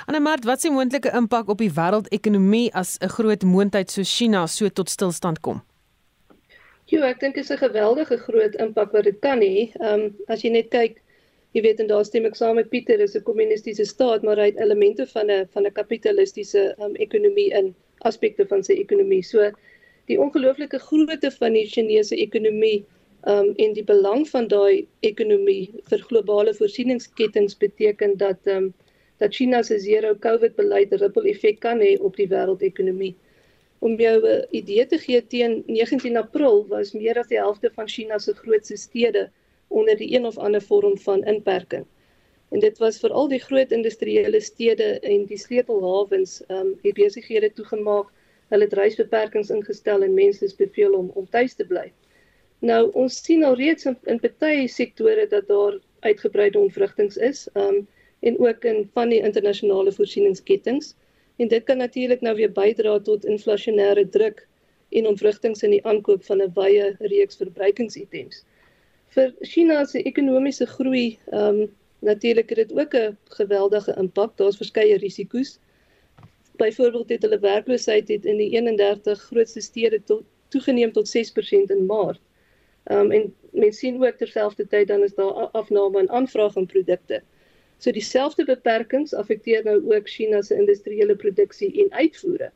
[0.06, 4.70] Annemart, wat die moontlike impak op die wêreldekonomie as 'n groot moondheid so China so
[4.70, 5.62] tot stilstand kom?
[6.92, 9.72] Jo, ek dink dit is 'n geweldige groot impak wat dit kan hê.
[9.82, 11.02] Ehm um, as jy net kyk
[11.56, 14.46] jy weet en daar stem ek saam met Pieter is 'n kommunistiese staat maar hy
[14.52, 17.74] het elemente van 'n van 'n kapitalistiese um, ekonomie in
[18.12, 19.24] aspekte van sy ekonomie.
[19.24, 19.52] So
[20.08, 22.86] die ongelooflike grootte van die Chinese ekonomie
[23.28, 28.74] um, en die belang van daai ekonomie vir globale voorsieningsketTINGS beteken dat um,
[29.18, 33.16] dat China se zero COVID beleid 'n ripple effek kan hê op die wêreldekonomie.
[33.86, 37.88] Om jou 'n idee te gee teen 19 April was meer as die helfte van
[37.88, 39.30] China se grootste stede
[39.68, 41.86] onder die een of ander vorm van inperking.
[42.50, 46.98] En dit was vir al die groot industriële stede en die sleutelhawens, ehm um, het
[46.98, 48.10] besighede toegemaak.
[48.50, 51.92] Hulle het reisbeperkings ingestel en mense is beveel om om tuis te bly.
[52.60, 57.68] Nou ons sien al reeds in, in baie sektore dat daar uitgebreide ontwrigtings is, ehm
[57.68, 57.88] um,
[58.20, 60.96] en ook in van die internasionale voorsieningsketTINGS.
[61.38, 64.48] En dit kan natuurlik nou weer bydra tot inflasionêre druk
[64.90, 68.46] en ontwrigtings in die aankoop van 'n wye reeks verbruikingsitems
[69.16, 71.74] vir China se ekonomiese groei, ehm um,
[72.06, 74.38] natuurlik het dit ook 'n geweldige impak.
[74.38, 75.60] Daar's verskeie risiko's.
[76.58, 81.86] Byvoorbeeld het hulle werkloosheid het in die 31 grootste stede tot toegeneem tot 6% in
[81.86, 82.22] Maart.
[82.84, 87.22] Ehm um, en mense sien ook terselfdertyd dan is daar afname in aanvraag van produkte.
[87.78, 92.52] So dieselfde beperkings affekteer nou ook China se industriële produksie en uitvoere.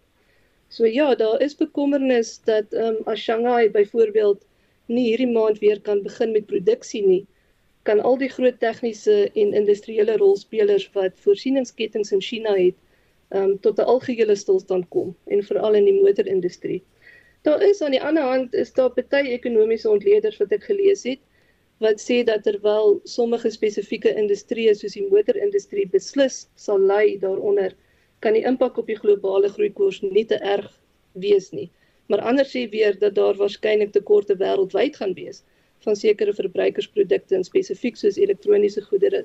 [0.69, 4.45] So ja, daar is bekommernis dat ehm um, as Shanghai byvoorbeeld
[4.85, 7.25] nie hierdie maand weer kan begin met produksie nie,
[7.83, 12.77] kan al die groot tegniese en industriële rolspelers wat voorsieningsketTINGS in China het,
[13.29, 16.81] um, tot 'n algehele stilstand kom en veral in die motorindustrie.
[17.41, 21.19] Daar is aan die ander hand is daar baie ekonomiese ontleeders wat ek gelees het
[21.79, 27.75] wat sê dat terwyl sommige spesifieke industrieë soos die motorindustrie beslis sal ly daaronder,
[28.19, 30.71] kan die impak op die globale groeikoers nie te erg
[31.13, 31.69] wees nie
[32.09, 35.43] maar ander sê weer dat daar waarskynlik tekorte wêreldwyd gaan wees
[35.85, 39.21] van sekere verbruikersprodukte en spesifiek soos elektroniese goedere,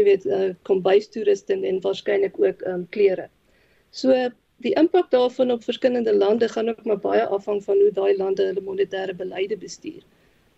[0.00, 3.28] jy weet, uh, kombuistoerusting en waarskynlik ook um, klere.
[3.90, 4.16] So
[4.64, 8.48] die impak daarvan op verskillende lande gaan ook maar baie afhang van hoe daai lande
[8.48, 10.02] hulle monetêre beleide bestuur.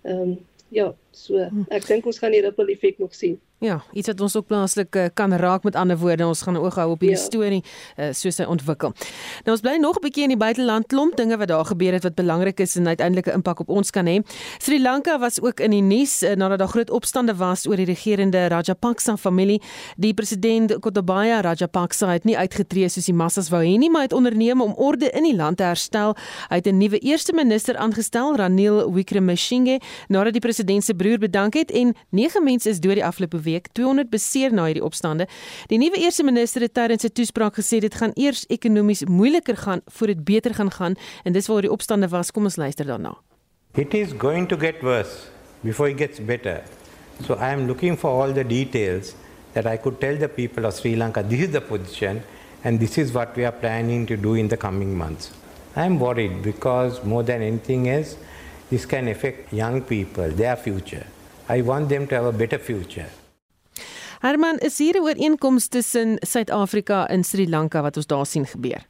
[0.07, 0.35] Ehm um,
[0.75, 1.41] ja, so
[1.75, 3.39] ek dink ons gaan die ripple effek nog sien.
[3.65, 6.27] Ja, iets wat ons ook plaaslik uh, kan raak met ander woorde.
[6.27, 7.25] Ons gaan oog hou op hierdie ja.
[7.25, 8.93] storie uh, soos hy ontwikkel.
[9.47, 12.05] Nou ons bly nog 'n bietjie in die buiteland klomp dinge wat daar gebeur het
[12.05, 14.21] wat belangrik is en uiteindelike impak op ons kan hê.
[14.61, 17.87] Sri Lanka was ook in die nuus uh, nadat daar groot opstande was oor die
[17.87, 19.63] regerende Rajapaksa familie.
[19.97, 24.13] Die president Gotabaya Rajapaksa het nie uitgetree soos die massas wou hê nie, maar het
[24.13, 26.17] onderneem om orde in die land te herstel.
[26.51, 31.55] Hy het 'n nuwe eerste minister aangestel, Ranil Wickremesinghe, nadat die president se broer bedank
[31.55, 35.27] het en 9 mense is dood die afgelope week 200 beseer na hierdie opstande.
[35.67, 39.81] Die nuwe eerste minister het tydens sy toespraak gesê dit gaan eers ekonomies moeiliker gaan
[39.87, 42.31] voor dit beter gaan gaan en dis waar die opstande was.
[42.31, 43.15] Kom ons luister daarna.
[43.75, 45.29] It is going to get worse
[45.63, 46.63] before it gets better.
[47.27, 49.15] So I am looking for all the details
[49.53, 52.23] that I could tell the people of Sri Lanka this is the position
[52.65, 55.31] and this is what we are planning to do in the coming months.
[55.77, 58.17] I am worried because more than anything else,
[58.71, 61.07] this can affect young people, their future.
[61.49, 63.09] I want them to have a better future.
[64.25, 68.83] Herman, is hier 'n ooreenkoms tussen Suid-Afrika en Sri Lanka wat ons daar sien gebeur?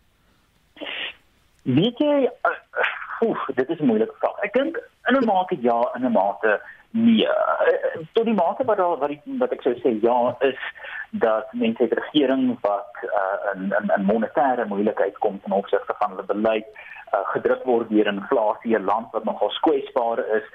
[1.62, 4.38] Weet jy, uh, oef, dit is 'n moeilike vraag.
[4.38, 4.76] Ek dink
[5.08, 7.26] in 'n mate ja, in 'n mate nee.
[7.26, 10.60] Uh, tot die mate wat daar wat, wat ek sou sê ja is
[11.10, 16.10] dat mense die regering wat uh, in in 'n monetêre moeilikheid kom ten opsigte van
[16.10, 16.66] hulle beleid
[17.14, 20.46] uh, gedruk word deur inflasie, 'n land wat nogal kwesbaar is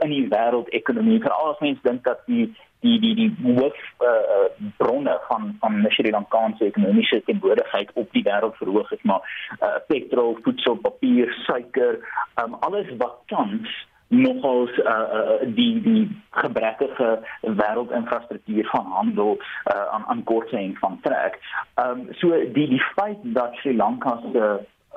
[0.00, 1.20] in die wêreldekonomie.
[1.20, 6.10] Veral as mense dink dat die die die die hoof uh, bronne van van Sri
[6.10, 9.24] Lankaanse ekonomiese teenwoordigheid op die wêreld verhoog het maar
[9.60, 11.98] uh, petrol, voedsel, papier, suiker,
[12.42, 13.72] um, alles wat tans
[14.08, 14.84] nogals uh,
[15.18, 16.04] uh, die die
[16.42, 17.08] gebrekkige
[17.40, 21.40] wêreldinfrastruktuur van handel uh, aan aan korting van trek.
[21.74, 24.44] Ehm um, so die die feit dat Sri Lanka se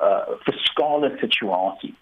[0.02, 1.96] uh, fiskale situasie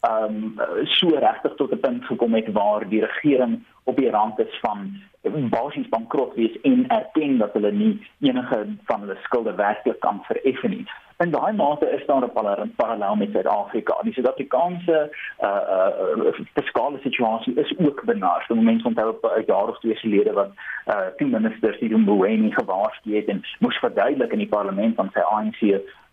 [0.00, 4.38] ehm um, so regtig tot 'n punt gekom het waar die regering op die rand
[4.38, 5.02] is van
[5.50, 10.70] basies bankrot wees en erken dat hulle nie enige van hulle skulde werklik kan vereffen
[10.70, 10.86] nie.
[11.18, 13.94] In daai mate is daar 'n parallel met Suid-Afrika.
[14.02, 15.10] Die Suid-Afrikaanse
[15.40, 18.00] uh uh fiskale situasie is ook.
[18.00, 20.50] Op die oomblik onthou op 'n jaar of twee gelede wat
[20.86, 25.20] uh die minister die Mboweni gewaarsku het en moes verduidelik in die parlement van sy
[25.20, 25.60] ANC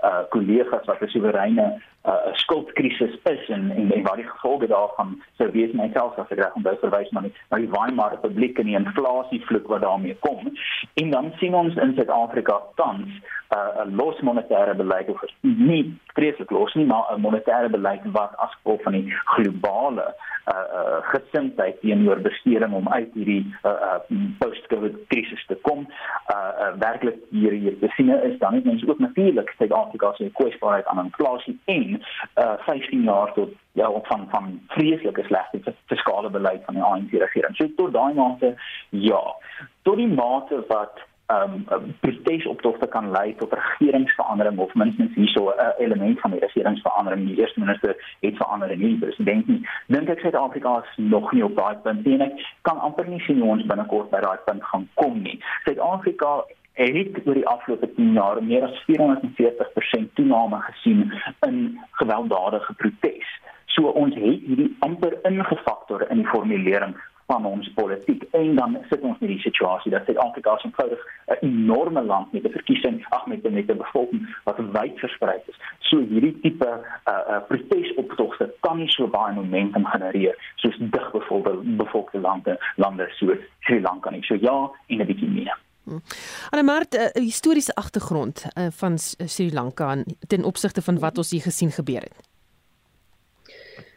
[0.04, 5.22] uh kollegas wat 'n soewereine uh skuldkrisis is en en, en wat die gevolge daarvan
[5.38, 8.66] sou wees myself as ek reg onthou verwys maar nie na die Weimar Republiek en
[8.66, 10.52] die inflasievloek wat daarmee kom.
[10.94, 13.10] En dan sien ons in Suid-Afrika tans
[13.56, 18.36] uh, 'n los monetêre beleid of nie vreeslik los nie maar 'n monetêre beleid wat
[18.38, 20.16] as gevolg van die globale
[20.48, 25.88] uh, uh gesindheid teenoor besteding om uit hierdie uh, uh post-covid krisis te kom.
[26.34, 30.30] Uh, uh werklik hier hier te sien is dan net ons ook natuurlik Suid-Afrika se
[30.34, 32.02] kwesbaarheid aan inflasie en
[32.36, 37.56] uh 15 jaar tot ja van van vreeslike slegte fiskale beleid van die ANC regering.
[37.56, 38.56] So tot daai mate
[38.90, 39.24] ja,
[39.82, 41.66] tot die mate wat um
[42.00, 47.28] protesoptogte kan lei tot regeringsverandering of minstens hierso 'n uh, element van die regeringsverandering.
[47.28, 49.68] Die eerste minister het verander en nie president nie.
[49.88, 53.20] Dink ek Suid-Afrika is nog nie op daai punt nie en ek kan amper nie
[53.20, 55.40] sien hoe ons binnekort by daai punt gaan kom nie.
[55.64, 61.14] Suid-Afrika het oor die afgelope 10 jaar meer as 440% toename gesien
[61.48, 63.28] in gewelddadige protes.
[63.66, 69.02] So ons het hierdie amper ingefaktor in die formulering van ons politiek en dan sit
[69.02, 71.06] ons in die situasie dat Suid-Afrika se eenvoudig
[71.42, 75.58] 'n enorme land met 'n verkiesing ag met met 'n bevolking wat wyd versprei is.
[75.80, 76.70] So hierdie tipe
[77.12, 83.10] uh uh protesoptogte kan nie so baie momentum genereer soos dig bevolkte bevolkte lande lande
[83.10, 84.24] soos Sri Lanka nie.
[84.24, 85.58] So ja, en 'n bietjie meer.
[85.84, 86.02] Hmm.
[86.50, 91.42] Anamart, 'n uh, historiese agtergrond uh, van Sri Lanka ten opsigte van wat ons hier
[91.42, 92.33] gesien gebeur het.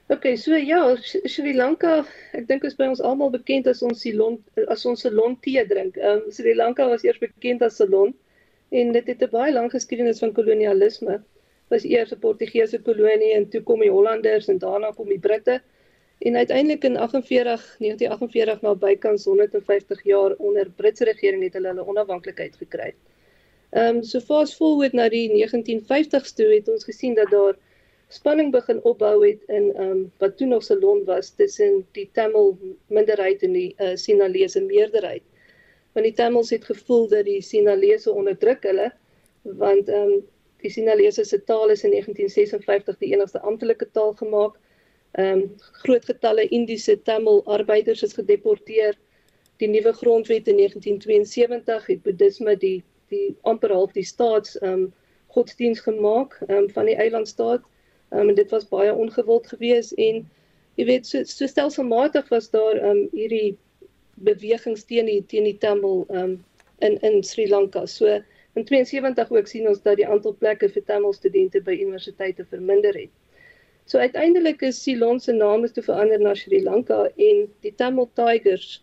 [0.09, 2.05] Okay, so ja, Sri Lanka,
[2.39, 4.37] ek dink is by ons almal bekend as ons Ceylon
[4.71, 5.99] as ons Ceylon tee drink.
[5.99, 8.13] Ehm um, Sri Lanka was eers bekend as Ceylon
[8.71, 11.19] en dit het 'n baie lang geskiedenis van kolonialisme.
[11.75, 15.61] Was eers 'n Portugese kolonie en toe kom die Hollanders en daarna kom die Britte.
[16.23, 21.87] En uiteindelik in 48 1948 na bykans 150 jaar onder Britse regering het hulle hulle
[21.87, 22.95] onafhanklikheid gekry.
[23.73, 27.59] Ehm um, so fast forward na die 1950s toe het ons gesien dat daar
[28.09, 32.55] spanning begin opbou het in um, wat toe nog Ceylon was tussen die Tamil
[32.87, 35.23] minderheid en die uh, Sinhalese meerderheid.
[35.93, 38.93] Want die Tamils het gevoel dat die Sinhalese onderdruk hulle
[39.43, 40.21] want um,
[40.63, 44.59] die Sinhalese se taal is in 1956 die enigste amptelike taal gemaak.
[45.17, 45.51] Ehm um,
[45.83, 48.99] groot getalle Indiese Tamil arbeiders is gedeporteer.
[49.59, 54.93] Die nuwe grondwet in 1972 het boeddhisme die die amper half die staats ehm um,
[55.37, 57.63] godsdiens gemaak um, van die eilandstaat
[58.11, 60.23] Um, en dit was baie ongewild geweest en
[60.77, 63.57] jy weet so, so stelselmatig was daar um hierdie
[64.29, 66.37] bewegings teen die teen die Tamil um
[66.79, 67.87] in in Sri Lanka.
[67.87, 68.21] So
[68.55, 72.95] in 72 ook sien ons dat die aantal plekke vir Tamil studente by universiteite verminder
[72.95, 73.11] het.
[73.87, 78.09] So uiteindelik is Ceylon se naam is toe verander na Sri Lanka en die Tamil
[78.15, 78.83] Tigers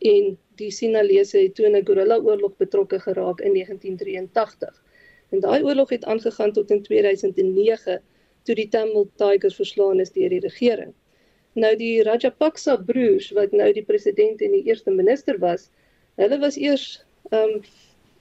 [0.00, 4.82] en die Sinhalese het toe 'n gorilla oorlog betrokke geraak in 1983.
[5.30, 8.00] En daai oorlog het aangegaan tot in 2009
[8.46, 10.92] toe die Tamil Tigers verslaan is deur die regering.
[11.54, 15.68] Nou die Rajapaksa broers wat nou die president en die eerste minister was,
[16.20, 16.86] hulle was eers
[17.30, 17.64] ehm um,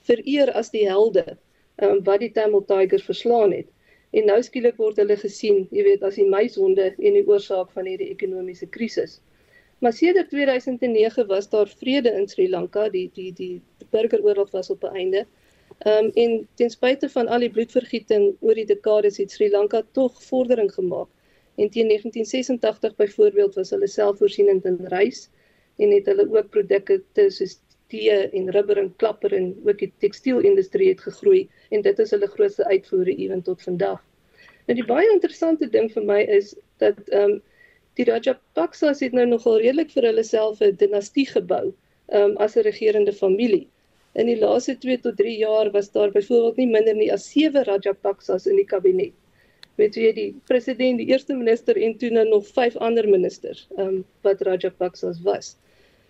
[0.07, 3.69] vereer as die helde ehm um, wat die Tamil Tigers verslaan het.
[4.11, 7.87] En nou skielik word hulle gesien, jy weet, as die meisonde en die oorsaak van
[7.87, 9.21] hierdie ekonomiese krisis.
[9.81, 13.61] Maar sedert 2009 was daar vrede in Sri Lanka, die die die
[13.95, 15.25] burgeroorlog was op 'n einde.
[15.81, 19.81] Ehm um, en ten spyte van al die bloedvergieting oor die dekades het Sri Lanka
[19.97, 21.09] tog vordering gemaak.
[21.57, 25.29] En teen 1986 byvoorbeeld was hulle selfvoorsienend in rys
[25.77, 30.91] en het hulle ook produkte soos tee en rubber en klapper en ook die tekstielindustrie
[30.91, 33.99] het gegroei en dit is hulle grootste uitvoere ewen tot vandag.
[34.67, 37.39] Nou die baie interessante ding vir my is dat ehm um,
[37.99, 41.65] die Rajapaksas het nou nogal redelik vir hulle self 'n dinastie gebou
[42.13, 43.67] ehm um, as 'n regerende familie.
[44.19, 47.63] In die laaste 2 tot 3 jaar was daar byvoorbeeld nie minder nie as 7
[47.63, 49.13] Rajapaksas in die kabinet.
[49.79, 53.87] Weet jy die president, die eerste minister en toe nou nog 5 ander ministers, ehm
[53.87, 55.55] um, wat Rajapaksas was.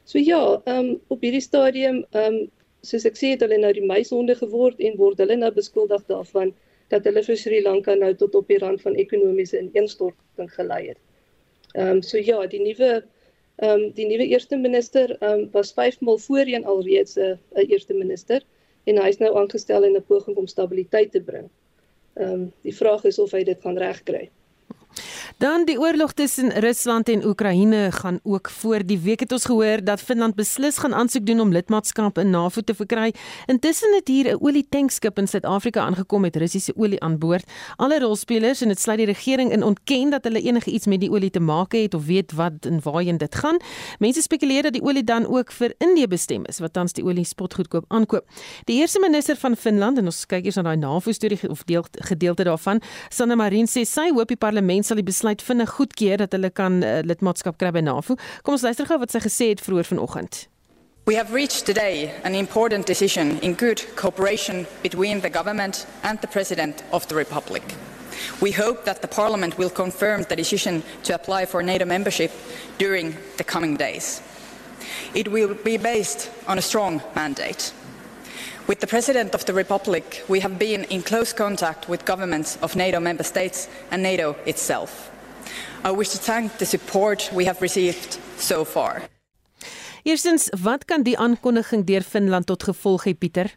[0.06, 2.42] So ja, ehm um, op hierdie stadium ehm um,
[2.82, 6.56] soos ek sê het hulle nou die meisonde geword en word hulle nou beskuldig daarvan
[6.90, 11.02] dat hulle vir Sri Lanka nou tot op die rand van ekonomiese ineenstorting gelei het.
[11.76, 13.04] Ehm um, so ja, die nuwe
[13.56, 17.70] Ehm um, die nuwe eerste minister ehm um, was 5 maal voorheen alreeds 'n uh,
[17.70, 18.44] eerste minister
[18.84, 21.50] en hy is nou aangestel in 'n poging om stabiliteit te bring.
[22.14, 24.30] Ehm um, die vraag is of hy dit gaan regkry.
[25.38, 28.86] Dan die oorlog tussen Rusland en Oekraïne gaan ook voor.
[28.86, 32.62] Die week het ons gehoor dat Finland beslis gaan aansoek doen om lidmaatskap in NAVO
[32.62, 33.14] te verkry.
[33.46, 37.52] Intussen het hier 'n olietankskip in Suid-Afrika aangekom met Russiese olie aan boord.
[37.76, 41.12] Alle rolspelers en dit sluit die regering in ontken dat hulle enige iets met die
[41.12, 43.58] olie te maak het of weet wat en waarheen dit gaan.
[44.00, 47.26] Mense spekuleer dat die olie dan ook vir Indië bestem is wat tans die olie
[47.26, 48.26] spotgoedkoop aankoop.
[48.64, 51.86] Die eerste minister van Finland en ons kyk eers na daai NAVO storie of deel
[51.92, 56.32] gedeelte daarvan, Sanna Marin sê sy hoop die parlement sal die besluit vinnig goedkeur dat
[56.32, 58.18] hulle kan uh, lidmaatskap kry by NAVO.
[58.44, 60.48] Kom ons luister gou wat sy gesê het vroeër vanoggend.
[61.06, 66.28] We have reached today an important decision in good cooperation between the government and the
[66.28, 67.64] President of the Republic.
[68.40, 72.32] We hope that the Parliament will confirm the decision to apply for NATO membership
[72.78, 74.22] during the coming days.
[75.14, 77.74] It will be based on a strong mandate.
[78.68, 82.76] With the President of the Republic, we have been in close contact with governments of
[82.76, 85.12] NATO member states and NATO itself.
[85.84, 89.02] I wish to thank the support we have received so far.
[90.04, 93.50] Eerstens, wat kan die aankondiging deur Finland tot gevolg hê, Pieter?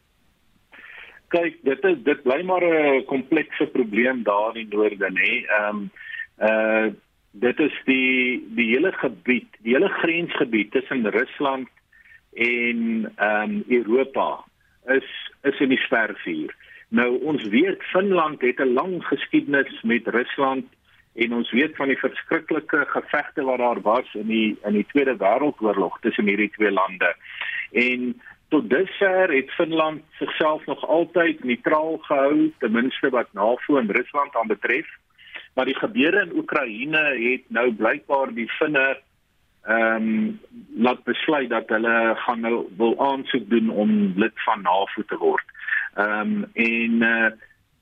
[1.33, 5.45] Kyk, dit is dit bly maar 'n komplekse probleem daar in die noorde, nê.
[5.45, 5.91] Ehm um,
[6.41, 6.93] uh
[7.37, 11.69] dit is die die hele gebied, die hele grensgebied tussen Rusland
[12.33, 14.45] en ehm um, Europa
[14.87, 15.09] is
[15.43, 16.55] is in die spervuur.
[16.89, 20.65] Nou ons weet Finland het 'n lang geskiedenis met Rusland
[21.15, 25.17] en ons weet van die verskriklike gevegte wat daar was in die in die Tweede
[25.17, 27.15] Wêreldoorlog tussen hierdie twee lande.
[27.73, 33.91] En tot dusver het Finland sigself nog altyd neutraal gehou, ten minste wat NAVO en
[33.91, 34.87] Rusland aanbetref.
[35.55, 38.99] Maar die gebeure in Oekraïne het nou blykbaar die Finne
[39.65, 40.41] ehm um,
[40.77, 45.45] laat besluit dat hulle gaan nou wil aansoek doen om lid van NAVO te word.
[45.95, 47.31] Ehm um, en uh,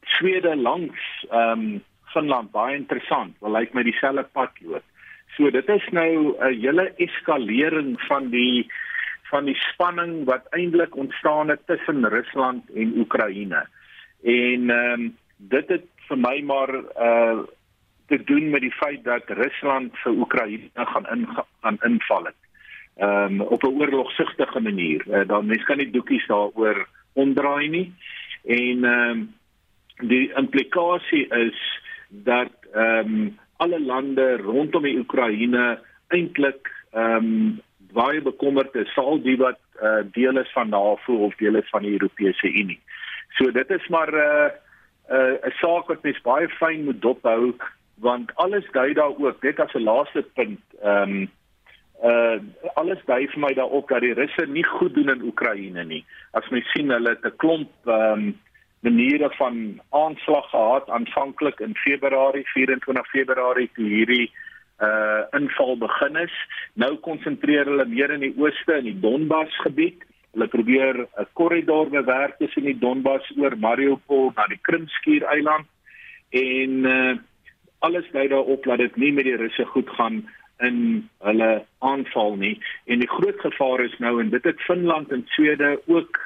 [0.02, 3.36] Swede langs ehm um, Finland baie interessant.
[3.40, 4.84] Wel lyk my dieselfde pad loop.
[5.36, 8.70] So dit is nou 'n hele eskalering van die
[9.30, 13.66] van die spanning wat eintlik ontstaan het tussen Rusland en Oekraïne.
[14.22, 16.74] En ehm um, dit het vir my maar
[17.08, 17.42] uh
[18.12, 21.28] te doen met die feit dat Rusland vir Oekraïne gaan in
[21.62, 22.40] gaan inval het.
[22.96, 25.04] Ehm um, op 'n oorlogsigtige manier.
[25.08, 27.94] Uh, dan mens kan nie doekies daaroor omdraai nie.
[28.44, 29.34] En ehm um,
[30.08, 31.58] die implikasie is
[32.08, 37.60] dat ehm um, alle lande rondom die Oekraïne eintlik ehm um,
[37.92, 41.82] baie bekommerd is sal die wat uh, deel is van NAVO of deel is van
[41.82, 42.80] die Europese Unie.
[43.36, 44.52] So dit is maar 'n
[45.14, 47.54] uh, 'n uh, saak wat mens baie fyn moet dophou
[48.02, 51.30] want alles dui daar ook net as 'n laaste punt ehm um,
[52.02, 52.38] uh
[52.74, 56.04] alles dui vir my daarop dat die Russe nie goed doen in Oekraïne nie.
[56.32, 58.40] As mens sien hulle het 'n klomp ehm um,
[58.82, 64.30] maniere van aanslag gehad aanvanklik in Februarie 24 Februarie toe hierdie
[64.80, 66.34] uh inval begin is.
[66.74, 70.02] Nou konsentreer hulle meer in die ooste in die Donbas gebied.
[70.34, 75.66] Hulle probeer 'n korridor bewerk tussen die Donbas oor Mariupol na die Krimskier eiland
[76.30, 77.14] en uh
[77.82, 80.22] alles dui daarop dat dit nie met die Russe goed gaan
[80.62, 82.54] in hulle aanval nie
[82.86, 86.20] en die groot gevaar is nou en dit het Finland en Swede ook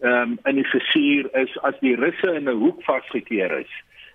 [0.00, 3.72] ehm um, in die versuur is as die Russe in 'n hoek vasgekeer is,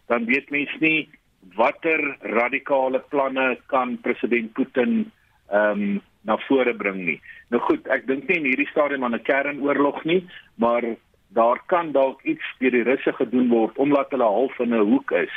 [0.08, 1.10] dan weet mens nie
[1.56, 5.12] watter radikale planne kan president Putin
[5.50, 7.22] ehm um, na vore bring nie.
[7.50, 10.84] Nou goed, ek dink nie in hierdie stadium aan 'n kernoorlog nie, maar
[11.28, 15.12] daar kan dalk iets deur die Russe gedoen word omdat hulle half in 'n hoek
[15.12, 15.36] is,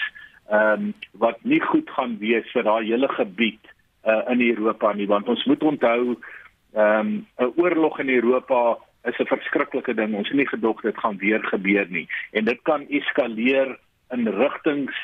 [0.49, 3.65] ehm um, wat nie goed gaan wees vir daai hele gebied
[4.05, 6.17] uh, in Europa nie, want ons moet onthou
[6.75, 10.15] ehm um, 'n oorlog in Europa is 'n verskriklike ding.
[10.15, 12.09] Ons het nie gedog dit gaan weer gebeur nie.
[12.33, 13.79] En dit kan eskaleer
[14.11, 14.97] in rigtings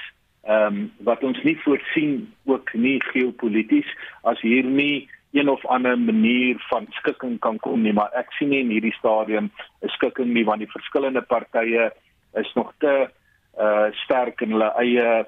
[0.43, 5.99] ehm um, wat ons nie voorsien ook nie geopolities as hier nie een of ander
[5.99, 9.51] manier van skikking kan kom nie, maar ek sien nie in hierdie stadium
[9.83, 11.93] 'n skikking nie want die verskillende partye
[12.35, 13.09] is nog te
[13.59, 15.27] uh sterk in hulle eie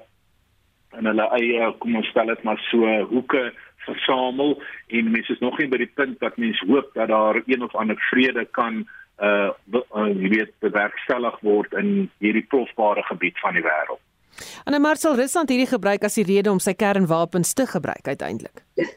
[0.95, 3.49] in hulle eie kom ons stel dit maar so hoeke
[3.87, 4.55] versamel
[4.87, 7.75] en mense is nog nie by die punt wat mense hoop dat daar een of
[7.75, 8.83] ander vrede kan
[9.21, 14.01] uh, uh jy weet bewerkstellig word in hierdie profbare gebied van die wêreld.
[14.65, 18.63] En dan Marcel Rusland hierdie gebruik as die rede om sy kernwapens te gebruik uiteindelik.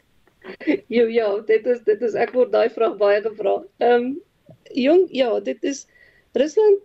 [0.88, 3.60] Jo ja, dit is dit is ek word daai vraag baie gevra.
[3.78, 4.06] Ehm um,
[4.74, 5.84] jong ja, dit is
[6.34, 6.80] Rusland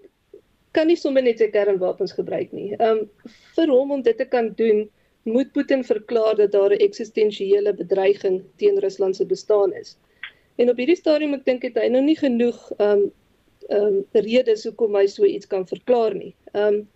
[0.75, 2.75] kan nie sommer net sy kernwapens gebruik nie.
[2.75, 4.85] Ehm um, vir hom om dit te kan doen,
[5.25, 9.97] moet Putin verklaar dat daar 'n eksistensiële bedreiging teen Rusland se bestaan is.
[10.55, 13.11] En op hierdie stadium ek dink het hy nou nie genoeg ehm um,
[13.69, 16.35] ehm um, redes hoekom hy so iets kan verklaar nie.
[16.53, 16.87] Ehm um,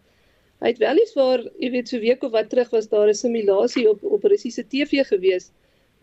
[0.60, 3.14] Hy het wel iets waar, jy weet, so week of wat terug was daar 'n
[3.16, 5.52] simulasie op op Russiese TV gewees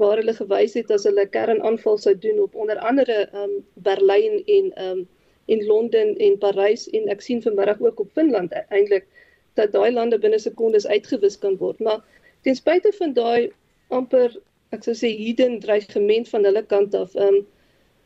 [0.00, 4.72] waar hulle gewys het as hulle kernaanval sou doen op onder andere um Berlyn en
[4.86, 5.09] um
[5.46, 9.07] en Londen en Parys en ek sien vanmiddag ook op Finland eintlik
[9.55, 11.80] dat daai lande binne sekondes uitgewis kan word.
[11.80, 12.00] Maar
[12.47, 13.51] ten spyte van daai
[13.97, 14.34] amper
[14.74, 17.40] ek sou sê hidden dreigement van hulle kant af, um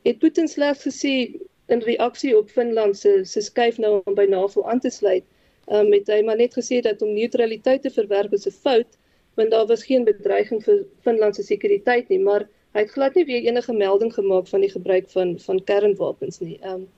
[0.09, 1.13] het Putin slegs gesê
[1.75, 5.27] in reaksie op Finland se se skuif nou om by NAVO aan te sluit,
[5.69, 8.97] um het hy maar net gesê dat om neutraliteit te verwerp is 'n fout
[9.37, 13.25] want daar was geen bedreiging vir Finland se sekuriteit nie, maar hy het glad nie
[13.25, 16.59] weer enige melding gemaak van die gebruik van van kernwapens nie.
[16.65, 16.89] Um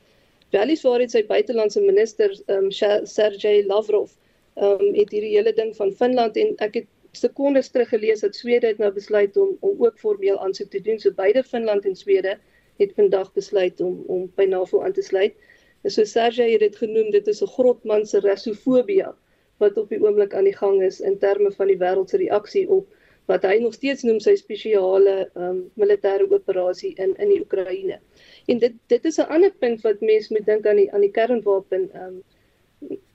[0.53, 4.11] Weliswaar het sy buitelandse minister um Sergey Lavrov
[4.57, 8.67] um het hierdie hele ding van Finland en ek het sekondes terug gelees dat Swede
[8.67, 10.99] het nou besluit om om ook formeel aansoek te doen.
[10.99, 12.39] So beide Finland en Swede
[12.77, 15.35] het vandag besluit om om by NAVO aan te sluit.
[15.83, 19.15] En so Sergey het dit genoem, dit is 'n grotman se Russofobia
[19.59, 22.69] wat op die oomblik aan die gang is in terme van die wêreld se reaksie
[22.71, 22.89] op
[23.31, 28.01] wat hy nog steeds noem sy spesiale um militêre operasie in in die Oekraïne.
[28.47, 31.11] En dit dit is 'n ander punt wat mense moet dink aan die aan die
[31.11, 32.23] kernwapen um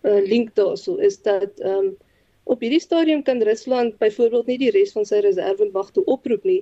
[0.03, 1.97] uh, link daarso is dat um
[2.53, 6.61] op hierdie stadium kan Rusland byvoorbeeld nie die res van sy reservemag toe oproep nie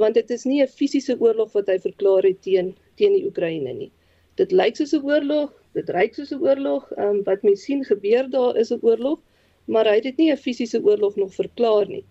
[0.00, 3.72] want dit is nie 'n fisiese oorlog wat hy verklaar het teen teen die Oekraïne
[3.78, 3.90] nie.
[4.40, 8.30] Dit lyk soos 'n oorlog, dit reik soos 'n oorlog, um wat mens sien gebeur
[8.30, 9.18] daar is 'n oorlog,
[9.66, 12.04] maar hy het dit nie 'n fisiese oorlog nog verklaar nie.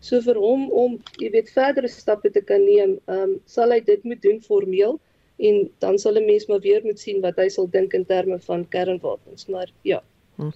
[0.00, 4.04] So vir hom om, jy weet, verdere stappe te kan neem, um sal hy dit
[4.04, 5.00] moet doen formeel
[5.38, 8.38] en dan sal 'n mens maar weer moet sien wat hy sal dink in terme
[8.38, 10.02] van kernwapens, maar ja.
[10.36, 10.52] Hm.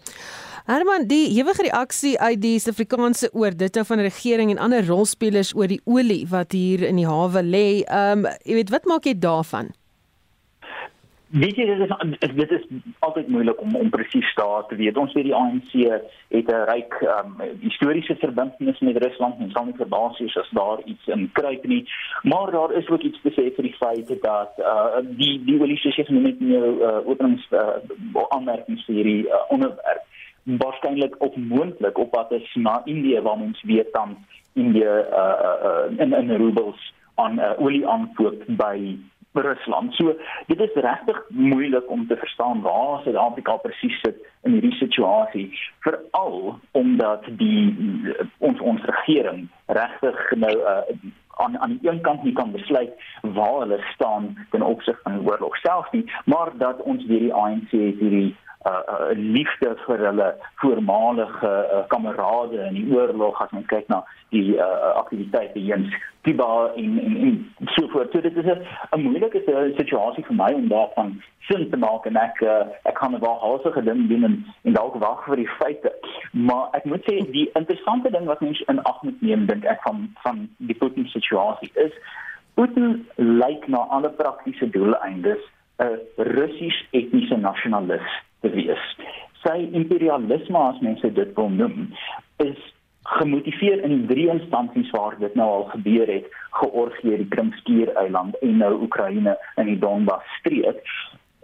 [0.69, 5.55] Herman, die ewige reaksie uit die Suid-Afrikaanse oor dit nou van regering en ander rolspelers
[5.57, 7.83] oor die olie wat hier in die hawe lê.
[7.87, 9.73] Ehm, um, jy weet wat maak jy daarvan?
[11.31, 11.83] Weet jy dit
[12.19, 12.63] is dit is
[13.07, 14.97] altyd moeilik om om presies daar te weet.
[14.99, 15.73] Ons weet die ANC
[16.35, 20.83] het 'n ryk um, historiese verbintenis met Rusland en sal nie verbaas wees as daar
[20.85, 21.89] iets in kruip nie.
[22.23, 26.09] Maar daar is ook iets te sê vir die feit dat uh, die die het
[26.09, 27.79] in jou uh, openings uh,
[28.29, 30.05] aanmerkings vir hierdie uh, onderwerp
[30.45, 34.17] waarskynlik op moontlik op wat is na Indië waar ons weet dan
[34.53, 38.97] Indië uh, uh, in in rubles aan uh, olie aankoop by
[39.33, 39.95] Rusland.
[39.95, 40.17] So
[40.47, 46.59] dit is regtig moeilik om te verstaan waar Suid-Afrika presies sit in hierdie situasie, veral
[46.71, 47.75] omdat die
[48.39, 50.83] ons ons regering regtig nou uh,
[51.41, 55.29] aan aan die een kant nie kan besluit waar hulle staan ten opsigte van die
[55.29, 58.37] oorlog self nie, maar dat ons deur die ANC hierdie
[58.67, 64.03] uh, uh liefde vir hulle voormalige uh, kamerade in die oorlog as ons kyk na
[64.35, 68.13] die uh, aktiwiteite hier's Cuba en en en so voort.
[68.13, 69.41] So dit is 'n moeilike
[69.77, 73.73] situasie vir my om daarvan sin te maak en ek uh, ek kan wel hause
[73.73, 75.93] gedink doen en en dalk wag vir die feite.
[76.31, 79.81] Maar ek moet sê die interessante ding wat mense in ag moet neem dink ek
[79.83, 81.93] van van die Putin situasie is
[82.55, 85.41] Putin lyk na alle praktiese doeleindes
[85.79, 88.09] 'n Russies etniese nasionalis
[88.41, 88.85] te wees.
[89.45, 91.89] Sy imperialisme as mense dit wil noem,
[92.45, 92.61] is
[93.03, 98.75] gemotiveer in drie instansies waar dit nou al gebeur het, Georgië, die Krimskiereiland en nou
[98.83, 100.85] Oekraïne in die Donbas streek.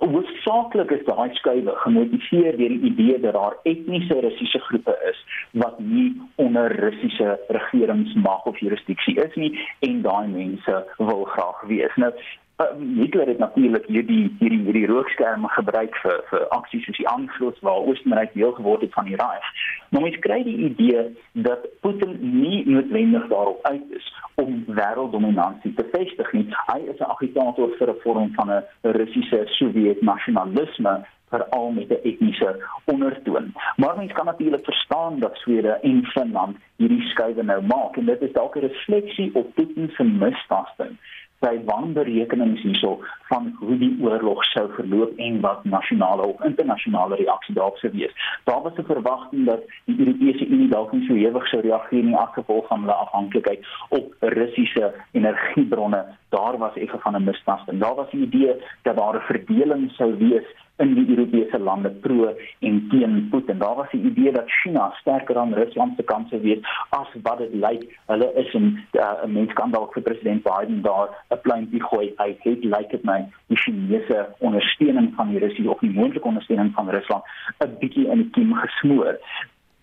[0.05, 5.23] Hoofsaaklik is daai skuwe gemotiveer deur die idee dat daar etniese Russiese groepe is
[5.63, 9.55] wat nie onder Russiese regeringsmag of jurisdiksie is nie
[9.89, 11.97] en daai mense wil graag wees.
[11.97, 12.13] Nou
[12.57, 17.83] Hitler het natuurlik hierdie hierdie hierdie rookskerme gebruik vir vir aksies soos die aanvloes waar
[17.91, 19.51] Oostenryk deel geword het van die Reich.
[19.91, 21.03] Maar mens kry die idee
[21.49, 24.07] dat Putin nie noodwendig daarop uit is
[24.41, 26.47] om wêrelddominansie te vestig nie.
[26.73, 28.65] Hy is 'n agitator vir 'n vorm van 'n
[28.97, 33.53] Russiese Sowjet nasionalisme veral met 'n etniese ondertoon.
[33.77, 38.21] Maar mens kan natuurlik verstaan dat Swede en Finland hierdie skuwe nou maak en dit
[38.23, 40.97] is dalk 'n refleksie op Putin se mistasting
[41.41, 47.55] sy wanberekenings hierso van hoe die oorlog sou verloop en wat nasionale of internasionale reaksie
[47.55, 48.13] daarop sou wees.
[48.45, 52.17] Daar was 'n verwagting dat die Europese Unie dalk nie so hewig sou reageer nie
[52.17, 56.05] as gevolg van hulle afhanklikheid op Russiese energiebronne.
[56.29, 57.81] Daar was effe van 'n misverstand.
[57.81, 60.47] Daar was die idee dat daar 'n verdeling sou wees
[60.77, 63.59] in die Europese lande pro en teen Putin.
[63.59, 66.59] Daar was die idee dat China sterker aan Rusland se kant sou wees
[66.89, 67.87] as wat dit lyk.
[68.07, 72.13] Hulle is 'n uh, mens kan dalk vir president Biden daar 'n pleintjie gooi.
[72.17, 76.73] Hy het lyk dit my die Chinese ondersteuning van die Russiese of die moontlike ondersteuning
[76.75, 77.25] van Rusland
[77.65, 79.19] 'n bietjie in die kiem gesmoor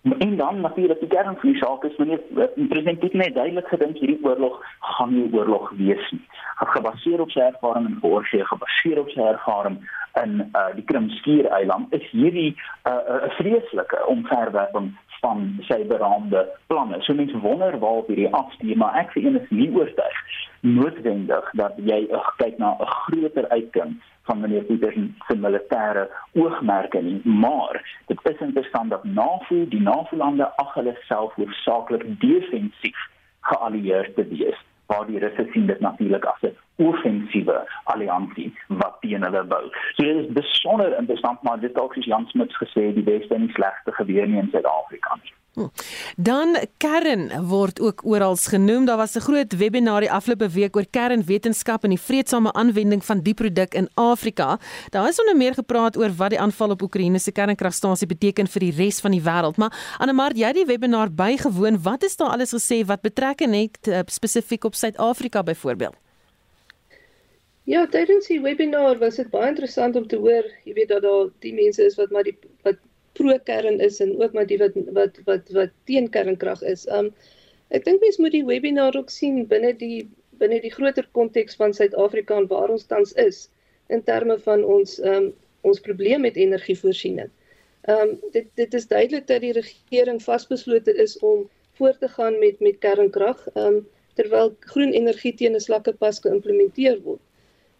[0.04, 2.20] En dan natuurlik die kern van die saak is meneer
[2.54, 6.20] die president het net duidelik gedink hierdie oorlog gaan nie oorlog wees nie.
[6.56, 9.78] Gebaseer op sy ervaring in Georgië, gebaseer op sy ervaring
[10.22, 17.00] in uh, die Krimskiereiland is hierdie 'n uh, vreeslike omverwerping van sy beraamde planne.
[17.02, 20.20] So mense wonder waar op hierdie afstuur, maar ek sien is nie oortuig
[20.60, 22.04] noodwendig dat jy
[22.36, 24.96] kyk na 'n groter uitkoms van meneer Pieters
[25.26, 31.34] se militêre oogmerke nie, maar dit is interessant dat NAVO, die NAVO-lande ag hulle self
[31.34, 33.08] hoofsaaklik defensief
[33.40, 39.22] geallieerd te wees waar die Russe sien dit natuurlik as 'n offensiewe alliansie wat teen
[39.22, 39.64] hulle bou.
[39.94, 43.46] So dit is besonder interessant maar dit dalk soos Jan Smuts gesê die beste en
[43.46, 45.32] die slegste gebeur nie in Suid-Afrika nie.
[45.54, 45.68] Hm.
[46.16, 48.84] Dan kern word ook oral genoem.
[48.84, 53.20] Daar was 'n groot webinar die afgelope week oor kernwetenskap en die vredesame aanwending van
[53.20, 54.58] die produk in Afrika.
[54.90, 58.60] Daar is onder meer gepraat oor wat die aanval op Oekraïne se kernkragstasie beteken vir
[58.60, 59.56] die res van die wêreld.
[59.56, 61.82] Maar Annemar, jy het die webinar bygewoon.
[61.82, 65.94] Wat is daar alles gesê wat betrekking het uh, spesifiek op Suid-Afrika byvoorbeeld?
[67.64, 71.30] Ja, tydens die webinar was dit baie interessant om te hoor, jy weet dat daar
[71.38, 72.76] die mense is wat maar die wat
[73.18, 76.86] pro-kern is en ook maar die wat wat wat wat teen kernkrag is.
[76.98, 77.12] Um
[77.74, 80.06] ek dink mense moet die webinar ook sien binne die
[80.42, 83.48] binne die groter konteks van Suid-Afrika en waar ons tans is
[83.94, 85.32] in terme van ons um
[85.64, 87.30] ons probleem met energievoorsiening.
[87.88, 91.46] Um dit dit is duidelik dat die regering vasbeslote is om
[91.78, 93.84] voort te gaan met met kernkrag um
[94.18, 97.22] terwyl groen energie teen 'n slakke pas geïmplementeer word.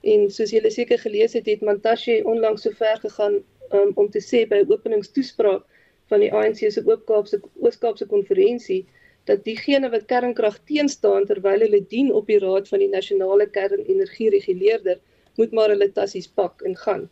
[0.04, 4.20] En soos julle seker gelees het, het Mantashe onlangs so ver gegaan um, om te
[4.20, 5.64] sê by openingstoespraak
[6.12, 8.82] van die ANC se Oop-Kaapse Oos-Kaapse konferensie
[9.28, 15.00] dat diegene wat kernkrag teenstaan terwyl hulle dien op die raad van die nasionale kernenergiereguleerder
[15.40, 17.08] moet maar hulle tassies pak en gaan.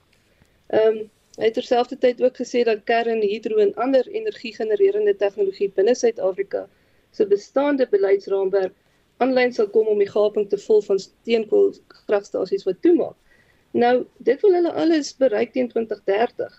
[0.69, 1.03] Ehm um,
[1.41, 6.67] hy het terselfdertyd ook gesê dat kern, hidro en ander energie-genererende tegnologie binne Suid-Afrika
[7.17, 8.75] se bestaande beleidsraamwerk
[9.25, 13.17] aanlyn sal kom om die gaping te vul van steenkoolkragstasies wat toemaak.
[13.73, 16.59] Nou, dit wil hulle alles bereik teen 2030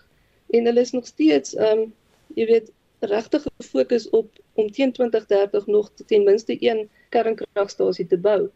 [0.54, 1.92] en hulle is nog steeds ehm um,
[2.34, 2.70] jy weet
[3.04, 8.50] regtig gefokus op om teen 2030 nog ten minste een kernkragstasie te bou.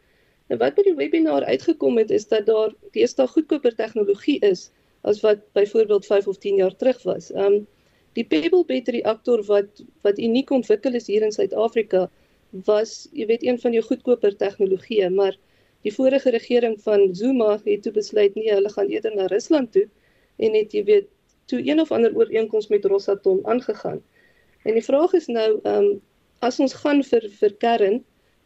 [0.49, 4.71] En wat by die webinar uitgekom het is dat daar deesdae goedkoper tegnologie is
[5.03, 7.33] as wat byvoorbeeld 5 of 10 jaar terug was.
[7.33, 7.67] Ehm um,
[8.17, 12.09] die Pebble battery reaktor wat wat uniek ontwikkel is hier in Suid-Afrika
[12.67, 15.37] was jy weet een van die goedkoper tegnologieë, maar
[15.87, 19.87] die vorige regering van Zuma het toe besluit nee, hulle gaan eerder na Rusland toe
[20.37, 21.09] en het jy weet
[21.49, 24.03] toe een of ander ooreenkoms met Rosatom aangegaan.
[24.63, 26.01] En die vraag is nou, ehm um,
[26.39, 27.97] as ons gaan vir vir kern,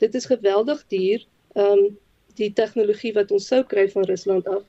[0.00, 1.98] dit is geweldig duur, ehm um,
[2.40, 4.62] die tegnologie wat ons sou kry van Rusland af.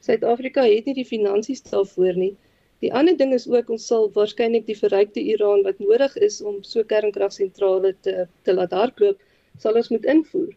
[0.00, 2.32] Suid-Afrika het nie die finansies daarvoor nie.
[2.80, 6.62] Die ander ding is ook ons sal waarskynlik die verrykte Iran wat nodig is om
[6.64, 9.20] so kernkragsentrale te te laat hardloop,
[9.58, 10.54] sal ons moet invoer.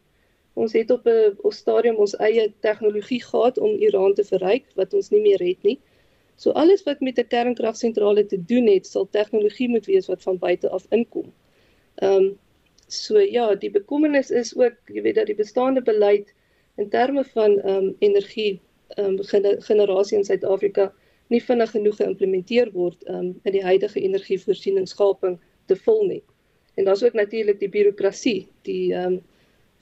[0.54, 5.10] Ons het op 'n stadium ons eie tegnologie gehad om Iran te verryk wat ons
[5.10, 5.80] nie meer het nie.
[6.36, 10.38] So alles wat met 'n kernkragsentrale te doen het, sal tegnologie moet wees wat van
[10.38, 11.34] buite af inkom.
[11.96, 12.38] Ehm um,
[12.88, 16.34] so ja, die bekommernis is ook, jy weet dat die bestaande beleid
[16.76, 20.94] in terme van ehm um, energie ehm um, generasie in Suid-Afrika
[21.28, 26.24] nie vinnig genoeg geïmplementeer word ehm um, in die huidige energievoorsieningsskaping te vul nie.
[26.76, 29.22] En daar's ook natuurlik die birokrasie, die ehm um,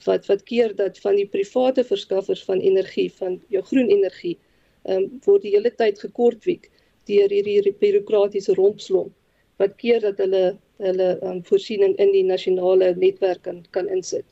[0.06, 4.38] wat wat keer dat van die private verskaffers van energie van jou groen energie
[4.82, 6.70] ehm um, word die hele tyd gekortwiek
[7.10, 9.12] deur hierdie bureaukratiese rompslomp
[9.62, 10.44] wat keer dat hulle
[10.82, 14.26] hulle um, voorsiening in die nasionale netwerk kan kan insit.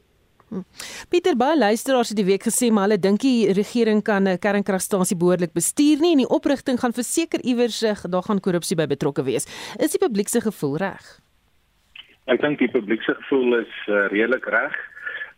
[0.51, 0.65] Hm.
[1.09, 5.17] Pieter baie luisteraars het die week gesê maar hulle dink die regering kan 'n kernkragstasie
[5.17, 9.23] behoorlik bestuur nie en die oprigting gaan verseker iewers eh, daar gaan korrupsie by betrokke
[9.23, 9.47] wees.
[9.79, 11.21] Is die publiek se gevoel reg?
[12.27, 14.75] Ek dink die publiek se gevoel is uh, redelik reg.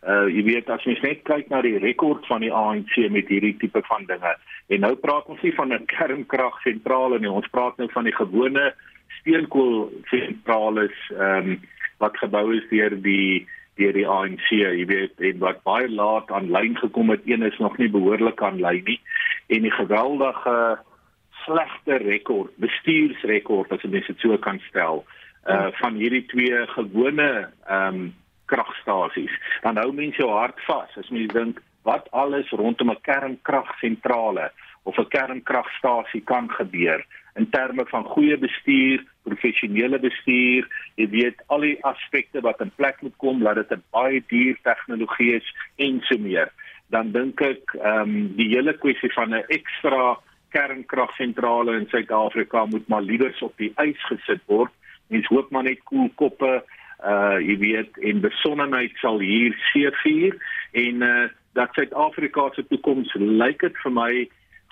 [0.03, 3.55] Uh jy weet as mens net kyk na die rekord van die ANC met hierdie
[3.57, 4.35] tipe van dinge.
[4.67, 8.73] En nou praat ons nie van 'n kernkragsentrale nie, ons praat nou van die gewone
[9.21, 11.61] steenkoolsentrale ehm um,
[11.97, 13.47] wat gebou is deur die
[13.79, 14.49] deur die ANC.
[14.49, 18.83] Jy weet en wat baie laat aanlyn gekom het, een is nog nie behoorlik aanlyn
[18.83, 18.99] nie
[19.47, 20.79] en die geweldige
[21.45, 25.03] slegte rekord, bestuursrekord as jy dit so kan stel,
[25.47, 27.31] uh van hierdie twee gewone
[27.67, 28.13] ehm um,
[28.53, 29.33] kragstasies.
[29.65, 34.51] Dan hou mense jou hart vas as mens dink wat alles rondom 'n kernkragsentrale
[34.83, 41.65] of 'n kernkragstasie kan gebeur in terme van goeie bestuur, professionele bestuur, jy weet al
[41.65, 45.47] die aspekte wat in plek moet kom, laat dit 'n baie duur tegnologie is
[45.77, 46.51] en so meer.
[46.89, 52.87] Dan dink ek ehm um, die hele kwessie van 'n ekstra kernkragsentrale in Suid-Afrika moet
[52.87, 54.71] maar liewers op die ys gesit word
[55.13, 56.63] Mens hoop maar net koel koppe
[57.03, 60.37] uh jy weet en besonnenheid sal hier seëvier
[60.85, 64.11] en uh dat Suid-Afrika se toekoms lyk dit vir my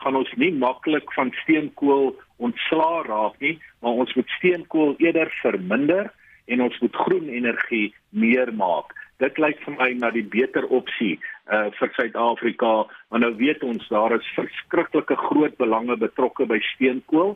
[0.02, 6.10] gaan ons nie maklik van steenkool ontslaa raak nie, maar ons moet steenkool eerder verminder
[6.50, 8.96] en ons moet groen energie meer maak.
[9.22, 11.20] Dit lyk vir my na die beter opsie
[11.54, 12.74] uh vir Suid-Afrika,
[13.14, 17.36] want nou weet ons daar is verskriklike groot belange betrokke by steenkool.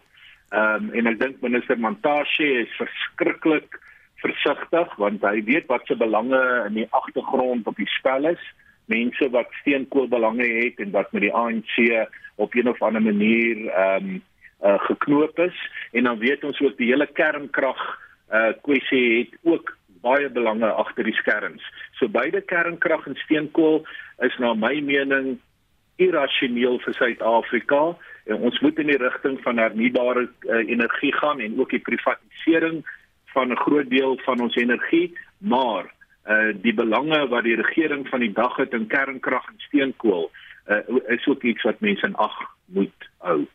[0.53, 3.77] Ehm um, en ek dink minister Montashe is verskriklik
[4.25, 8.41] versigtig want hy weet wat se belange in die agtergrond op die spel is.
[8.91, 11.75] Mense wat steenkool belange het en wat met die ANC
[12.35, 14.23] op 'n of ander manier ehm um,
[14.63, 15.57] uh, geknoop is
[15.91, 17.81] en dan weet ons ook die hele kernkrag
[18.33, 21.63] uh kwessie het ook baie belange agter die skerms.
[21.97, 23.85] So beide kernkrag en steenkool
[24.25, 25.39] is na my mening
[25.95, 27.81] irrasioneel vir Suid-Afrika
[28.25, 32.83] en ons moet in die rigting van hernubare uh, energie gaan en ook die privatisering
[33.35, 35.93] van 'n groot deel van ons energie, maar
[36.33, 40.31] uh die belange wat die regering van die dag het in kernkrag en steenkool
[40.67, 40.77] uh
[41.07, 43.45] is ook iets wat mense in ag moet hou.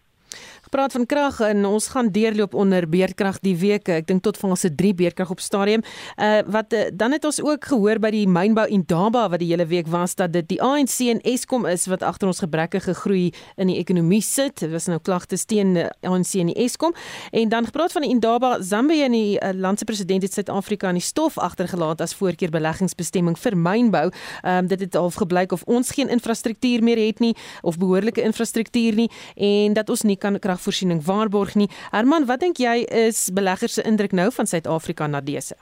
[0.71, 3.89] Praat van krag en ons gaan deurloop onder beerkrag die week.
[3.91, 5.83] Ek dink tot van ons se 3 beerkrag op stadium.
[6.15, 9.49] Uh wat uh, dan het ons ook gehoor by die mynbou en Daba wat die
[9.51, 13.33] hele week was dat dit die ANC en Eskom is wat agter ons gebrekkige groei
[13.59, 14.63] in die ekonomie sit.
[14.63, 16.95] Dit was nou klagtes teen die ANC en die Eskom.
[17.35, 20.95] En dan gepraat van die Indaba, Zambia en die uh, land se president het Suid-Afrika
[20.95, 24.07] in die stof agtergelaat as voorkeur beleggingsbestemming vir mynbou.
[24.47, 27.35] Um dit het al gebleik of ons geen infrastruktuur meer het nie
[27.67, 31.69] of behoorlike infrastruktuur nie en dat ons nie kan krag kragvoorsiening waarborg nie.
[31.91, 35.57] Herman, wat dink jy is beleggers se indruk nou van Suid-Afrika na dese?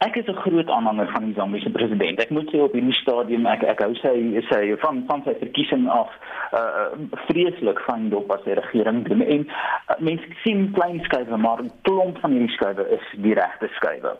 [0.00, 2.20] Ek is 'n groot aanhanger van die Zambiese president.
[2.20, 5.88] Ek moet sê op hierdie stadium ek ek hou sy sy van van sy verkiesing
[5.92, 6.08] af
[6.56, 6.86] uh
[7.28, 9.20] vreeslik van dop as die regering doen.
[9.20, 13.68] En uh, mense sien klein skuwe, maar 'n klomp van hierdie skuwe is die regte
[13.76, 14.16] skuwe.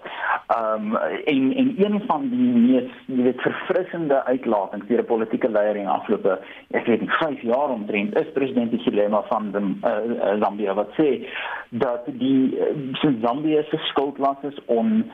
[0.58, 5.76] Um en en een van die mees jy weet verfrissende uitlatings deur 'n politieke leier
[5.76, 6.38] in afgelope
[6.70, 11.26] ek weet nie 5 jaar omtrent is president Hichilema van die uh, Zambia wat sê
[11.70, 15.06] dat die uh, Zambia se skuldlas is on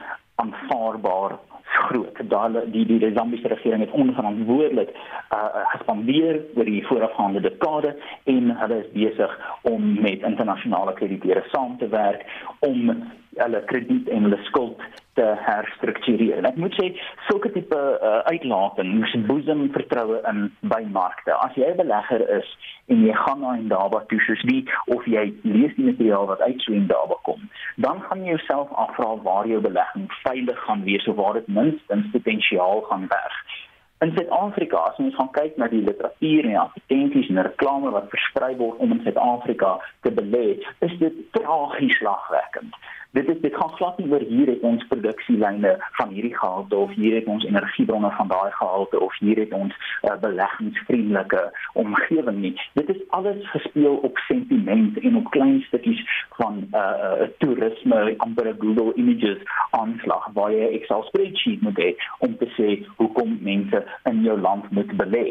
[0.43, 2.20] aanvaarbaar groot.
[2.28, 4.91] Daal die die die Zambiese regering het onverantwoordelik
[5.34, 11.78] uh gespandeer oor die voorafgaande dekade en hulle is besig om met internasionale krediteure saam
[11.78, 12.24] te werk
[12.59, 13.03] om
[13.37, 14.80] hulle krediet en hulle skuld
[15.16, 16.45] te herstruktureer.
[16.49, 16.91] Ek moet sê
[17.28, 21.32] sulke tipe uh, uitlatings boesem vertroue in by markte.
[21.37, 22.49] As jy 'n belegger is
[22.93, 24.64] en jy gaan na 'n daba toe soos die
[24.97, 28.72] of jy lees die materiaal wat uit so 'n daba kom, dan gaan jy jouself
[28.72, 33.37] afvra waar jou belegging veilig gaan wees of waar dit minstens potensiaal gaan berg.
[34.05, 38.11] In Suid-Afrika, as ons gaan kyk na die literatuur en die advertensies en reklame wat
[38.12, 42.76] versprei word om in Suid-Afrika te belê, is dit tragies slagwekkend
[43.11, 46.94] dit is dit gaan glad nie oor hier het ons produksielyne van hierdie gehalte of
[46.94, 51.42] hier het ons energiebronne van daai gehalte of hier het ons uh, beleggingsvriendelike
[51.72, 56.02] omgewing nie dit is alles gespeel op sentiment en op klein stukkies
[56.38, 62.50] van uh, toerisme amper Google images aanslag waar jy Excel spreadsheet moet hê om te
[62.57, 65.26] sê hoekom mense in jou land moet belê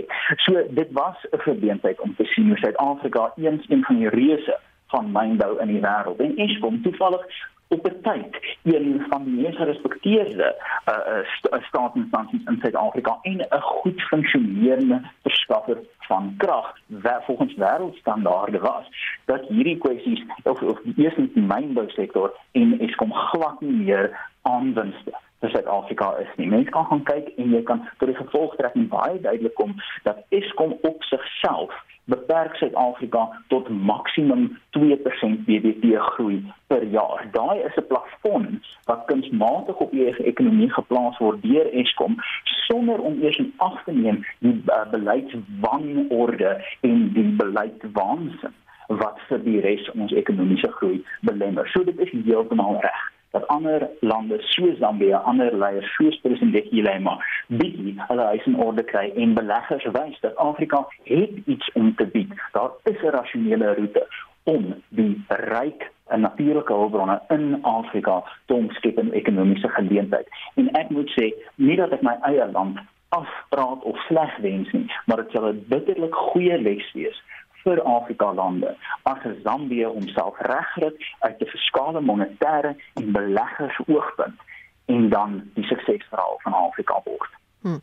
[0.47, 4.59] so dit was 'n verbeentheid om te sien hoe Suid-Afrika eens een van die reuse
[4.87, 6.19] van mynbou in die wêreld.
[6.19, 7.25] En Eskom toevallig
[7.67, 10.55] op 'n tyd een van die mees gerespekteerde
[10.89, 17.23] uh, uh, st uh, staatsinstansies in Suid-Afrika en 'n goed funksionerende verskaffer van krag wat
[17.25, 18.85] volgens wêreldstandaarde was
[19.25, 26.15] dat hierdie kwessies of of die mynbousektor en Eskom glad nie meer aanwinste vir Suid-Afrika
[26.17, 26.47] is nie.
[26.47, 30.77] Mense kan gaan kyk en jy kan tot die gevolgtrekking baie duidelik kom dat Eskom
[30.81, 31.73] op sigself
[32.05, 37.27] beperk Suid-Afrika tot maksimum 2% BBP groei per jaar.
[37.31, 43.21] Daai is 'n plafon wat kunsmatig op die ekonomie geplaas word deur Eskom sonder om
[43.21, 48.53] eers in ag te neem die uh, beleidswanorde en die beleidswaansin
[48.87, 51.67] wat vir die res ons ekonomiese groei belemmer.
[51.67, 57.17] So dit is heeltemal reg dat ander lande soos Zambia, ander leiers soos president Hilema
[57.47, 62.07] bied hulle huis in orde kry en beleggers wys dat Afrika het iets om te
[62.13, 62.31] bied.
[62.55, 64.07] Daar is 'n rasionele roete
[64.43, 70.27] om die ryk en natuurlike hulpbronne in Afrika te omskep in ekonomiese geleentheid.
[70.55, 72.79] En ek moet sê, nie dat ek my eie land
[73.09, 77.23] afpraat of sleg wens nie, maar dit sal 'n bitterlik goeie les wees
[77.65, 84.39] vir Afrika lande as Zambië homself regkry uit 'n fiskale monetêre en beleggers oogpunt
[84.85, 87.31] en dan die suksesverhaal van Afrika word.
[87.65, 87.77] Hm.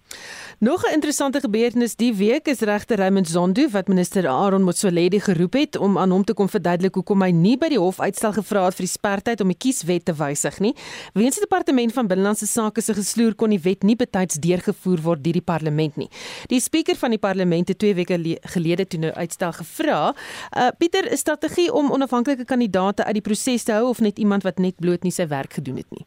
[0.58, 5.52] Nog 'n interessante gebeurtenis die week is regter Raymond Zondo wat minister Aaron Motsoaledi geroep
[5.52, 8.64] het om aan hom te kom verduidelik hoekom hy nie by die hof uitstel gevra
[8.64, 10.74] het vir die spertyd om die kieswet te wysig nie.
[11.12, 15.24] Weens die departement van binnelandse sake se gesloer kon die wet nie betyds deurgevoer word
[15.24, 16.08] deur die parlement nie.
[16.46, 20.14] Die spreker van die parlement het 2 weke gelede toe nou uitstel gevra.
[20.56, 24.42] Uh Pieter, is strategie om onafhanklike kandidaate uit die proses te hou of net iemand
[24.42, 26.06] wat net bloot nie sy werk gedoen het nie?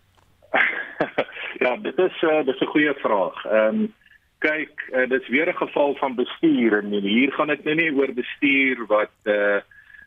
[1.59, 3.45] Ja, dit is uh, dit is 'n goeie vraag.
[3.45, 3.93] Ehm um,
[4.37, 7.95] kyk, uh, dit is weer 'n geval van bestuur en hier gaan dit nou nie
[7.95, 9.59] oor bestuur wat uh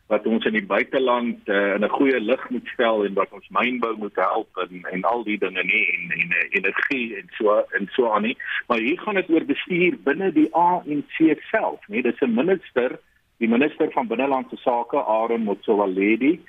[0.09, 3.49] wat ons in die buiteland uh, in 'n goeie lig moet stel en wat ons
[3.49, 7.89] mynbou moet help en en al die dinge nie en en energie en so en
[7.91, 8.37] so aan nie.
[8.67, 11.17] Maar hier gaan dit oor bestuur binne die ANC
[11.51, 12.99] self, nee, dis 'n minister,
[13.37, 16.41] die minister van binnelandse sake, Aaron Motsoaledi,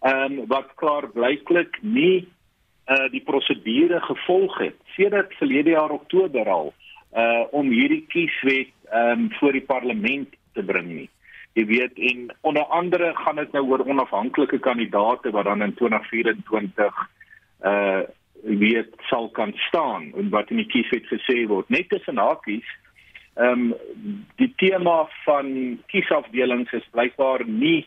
[0.00, 2.28] ehm um, wat klaar blyklik nie
[2.90, 6.72] uh die prosedure gevolg het sedert verlede jaar Oktober al
[7.14, 11.10] uh om hierdie kieswet um voor die parlement te bring nie.
[11.52, 17.08] Jy weet en onder andere gaan dit nou oor onafhanklike kandidaate wat dan in 2024
[17.64, 18.02] uh
[18.42, 21.68] weet sal kan staan en wat in die kieswet gesê word.
[21.68, 22.66] Net tussen hakies
[23.34, 23.74] um
[24.36, 27.86] die tema van kiesafdelings is blykbaar nie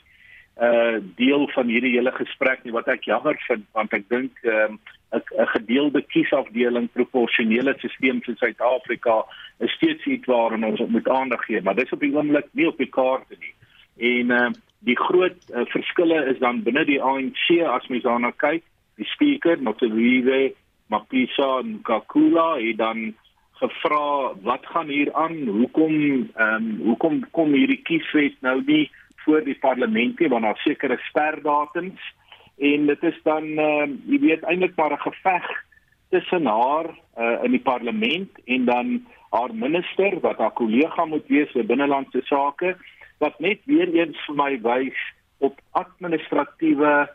[0.61, 4.79] uh deel van hierdie hele gesprek nie wat ek jammer vind want ek dink um,
[5.11, 9.25] 'n uh, gedeelde kiesafdeling proporsionele stelsel in Suid-Afrika
[9.59, 12.77] is steeds iets waaraan ons moet aandag gee maar dis op die oomblik nie op
[12.77, 13.53] die kaart nie.
[13.97, 14.51] En uh
[14.85, 18.63] die groot uh, verskille is dan binne die ANC as mens daarna kyk
[19.01, 20.53] die speaker Notsiwe
[20.87, 23.15] Mapisa Nkakula het dan
[23.59, 25.47] gevra wat gaan hier aan?
[25.47, 25.95] Hoekom
[26.35, 28.91] ehm um, hoekom kom hierdie kieswet nou nie
[29.25, 32.01] voor die parlement nie want daar sekere sperdatums
[32.57, 35.49] en dit is dan uh, jy weet eintlik maar 'n geveg
[36.09, 41.51] tussen haar uh, in die parlement en dan haar minister wat haar kollega moet wees
[41.51, 42.75] vir binnelandse sake
[43.19, 44.99] wat net weer eens vir my wys
[45.37, 47.09] op administratiewe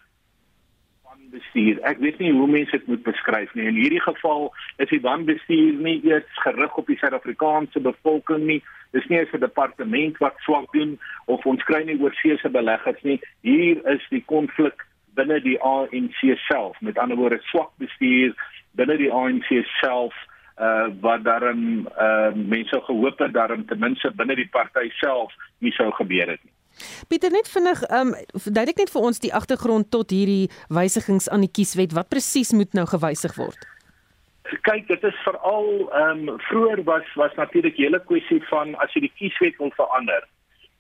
[1.31, 1.79] bestuur.
[1.87, 3.69] Ek weet nie hoe mense dit moet beskryf nie.
[3.71, 4.51] In hierdie geval
[4.83, 8.61] is die wanbestuur nie eers gerig op die Suid-Afrikaanse bevolking nie.
[8.91, 13.21] Dis nie 'n departement wat swak doen of ons kry nie oorseese beleggers nie.
[13.41, 16.81] Hier is die konflik binne die ANC self.
[16.81, 18.35] Met ander woorde, swak bestuur
[18.73, 19.49] binne die ANC
[19.81, 20.15] self
[20.61, 25.73] uh wat daarin uh mense gehoop het daarin ten minste binne die party self nie
[25.73, 26.53] sou gebeur het nie.
[27.09, 31.45] Pieter net vinnig, ehm um, verduidelik net vir ons die agtergrond tot hierdie wysigings aan
[31.47, 31.97] die kieswet.
[31.97, 33.67] Wat presies moet nou gewysig word?
[34.43, 39.01] Kyk, dit is veral ehm um, vroeër was was natuurlik hele kwessie van as jy
[39.01, 40.25] die kieswet wil verander,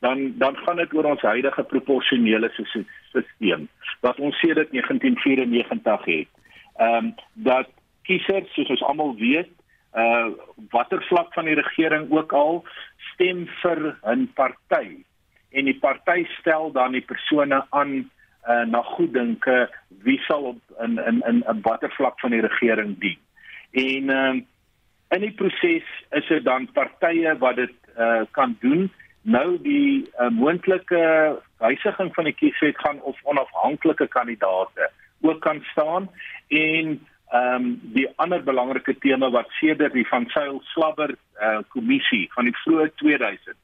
[0.00, 3.66] dan dan gaan dit oor ons huidige proporsionele stelsel
[4.00, 6.28] wat ons sedert 1994 het.
[6.76, 7.68] Ehm um, dat
[8.02, 9.52] kiesers, soos ons almal weet,
[9.94, 10.30] uh
[10.70, 12.64] watter vlak van die regering ook al
[13.12, 15.04] stem vir 'n party
[15.50, 18.10] en die party stel dan die persone aan
[18.48, 19.68] uh, na goeddinke
[20.02, 23.18] wie sal op in in in 'n watter vlak van die regering dien.
[23.70, 24.34] En uh,
[25.08, 28.90] in die proses is dit dan partye wat dit uh, kan doen.
[29.22, 31.02] Nou die uh, moontlike
[31.58, 34.90] wysiging van die kieswet gaan of onafhanklike kandidaate
[35.20, 36.10] ook kan staan
[36.48, 37.00] en
[37.30, 42.44] ehm um, die ander belangrike tema wat sedert die van Sail Slabber uh, kommissie van
[42.44, 43.54] die vroeë 2000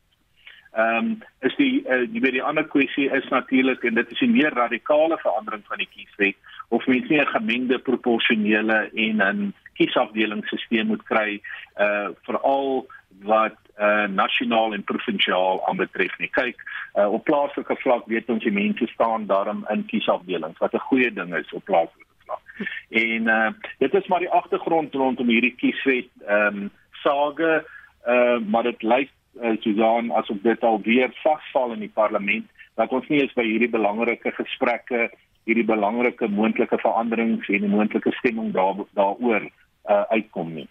[0.76, 4.20] Ehm um, is die uh, die by die ander kwessie is natuurlik en dit is
[4.20, 6.36] 'n meer radikale verandering van die kieswet
[6.68, 11.40] of mens nie 'n gemengde proporsionele en 'n kiesafdelingsstelsel moet kry
[11.80, 12.86] uh veral
[13.24, 16.30] wat uh nasionaal en provinsiaal aanbetref nie.
[16.32, 16.60] Kyk,
[16.94, 21.12] uh op plaaslike vlak weet ons die mense staan daarom in kiesafdelings wat 'n goeie
[21.12, 22.42] ding is op plaaslike vlak.
[22.90, 26.70] En uh dit is maar die agtergrond rondom hierdie kieswet ehm um,
[27.02, 27.64] sage
[28.06, 29.10] uh maar dit lyk
[29.42, 33.44] uh, Susan asof dit al weer vasval in die parlement dat ons nie eens by
[33.44, 35.10] hierdie belangrike gesprekke
[35.46, 39.50] hierdie belangrike moontlike veranderings en 'n moontlike stemming daar daaroor
[39.88, 40.68] uh, uitkom nie.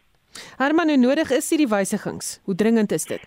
[0.59, 2.39] Herman, hoe nodig is hierdie wysigings?
[2.43, 3.24] Hoe dringend is dit?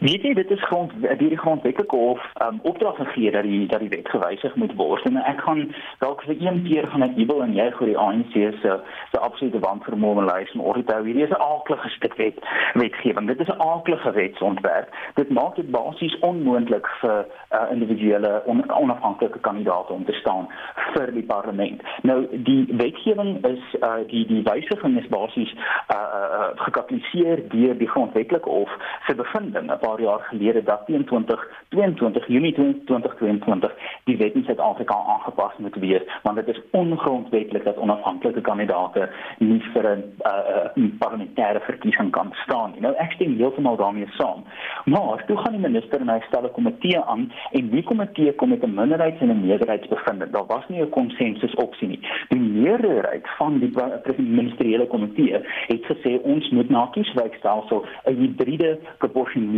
[0.00, 3.88] Weet jy dit is grond die grondwetlike hof um, opdrag gegee dat die dat die
[3.88, 5.04] wet gewysig moet word?
[5.04, 8.32] En ek gaan dalk vir een keer gaan ek jubel en jy gou die ANC
[8.32, 8.78] se
[9.12, 12.38] se absolute wanvermoë lys maar oor dit hierdie is 'n aardige stuk wet
[12.74, 13.26] wetgewing.
[13.28, 14.88] Dit is 'n aardige wetsontwerp.
[15.14, 20.48] Dit maak dit basies onmoontlik vir uh, individuele on, onafhanklike kandidaate om te staan
[20.94, 21.82] vir die parlement.
[22.02, 27.88] Nou die wetgewing is uh, die die wysiging is basies uh, uh, gekapitaliseer deur die
[27.88, 28.70] grondwetlike hof
[29.06, 33.72] se bevindinge 'n paar jaar gelede dat teen 2022 Junie 2022
[34.04, 39.08] die wet in Suid-Afrika aangepas moet wees want dit is ongrondwetlik dat onafhanklike kandidaate
[39.38, 42.80] nie vir 'n uh, parlementêre verkiesing kan staan nie.
[42.80, 44.44] Nou ek stem heeltemal daarmee saam.
[44.84, 48.48] Maar toe gaan die minister en hy stel 'n komitee aan en die komitee kom
[48.48, 50.30] met 'n minderheids- en 'n meerderheidsbevinding.
[50.30, 52.00] Daar was nie 'n konsensus opsie nie.
[52.28, 53.72] Die meerderheid van die
[54.16, 55.32] ministeriële komitee
[55.66, 58.78] het gesê ons moet na kieswykstelsel 'n hybride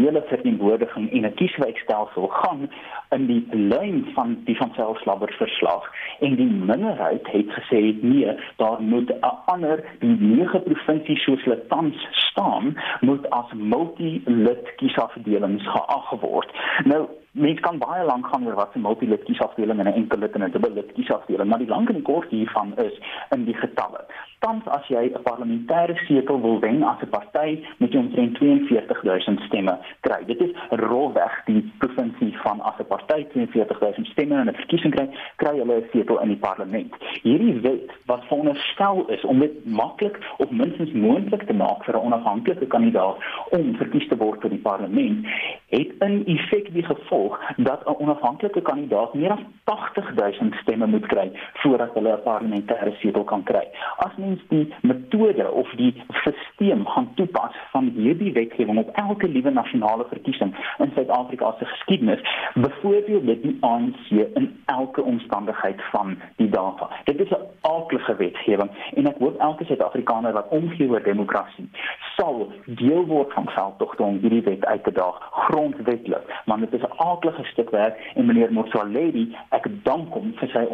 [0.07, 2.71] proporsionele verteenwoordiging en 'n kieswykstelsel gaan
[3.11, 5.93] in die lyn van die van selfslabber verslag.
[6.21, 11.67] En die minderheid het gesê nee daar moet 'n ander die nege provinsies soos hulle
[11.67, 16.51] tans staan moet as multi-lid kiesafdelings geag word.
[16.85, 20.35] Nou mens kan baie lank gaan oor wat 'n multi-lid kiesafdeling en 'n enkel lid
[20.35, 23.55] en 'n dubbel lid kiesafdeling maar die lank en die kort hiervan is in die
[23.55, 24.05] getalle.
[24.39, 29.41] Tans as jy 'n parlementêre setel wil wen as 'n party moet jy omtrent 42000
[29.41, 30.25] stemme kry.
[30.27, 35.09] Dit is rolweg die provinsie van as 'n party 42000 stemme in 'n verkiesing kry
[35.37, 36.95] kry hulle 'n setel in die parlement.
[37.23, 42.07] Hierdie wet wat veronderstel is om dit maklik of minstens moontlik te maak vir 'n
[42.07, 43.17] onafhanklike kandidaat
[43.51, 45.27] om verkies te word vir die parlement
[45.69, 47.26] het in effek die gevolg
[47.57, 53.25] dat 'n onafhanklike kandidaat meer as 80000 stemme moet kry voordat hulle 'n parlementêre setel
[53.25, 53.67] kan kry
[53.97, 59.51] as mens die metode of die stelsel gaan toepas van hierdie wetgewing op elke liewe
[59.51, 62.21] nasionale verkiesing in Suid-Afrika se geskiedenis,
[62.55, 66.89] byvoorbeeld dit die ANC in elke omstandigheid van die data.
[67.05, 71.69] Dit is 'n aardige wetgewing en ek hoop elke Suid-Afrikaner wat omgee oor demokrasie
[72.17, 76.83] sal deel word van veldtogte om hierdie wet uit te daag grondwetlik, maar dit is
[76.83, 80.65] 'n aardige stuk werk en meneer Motsoaledi, ek dank hom vir sy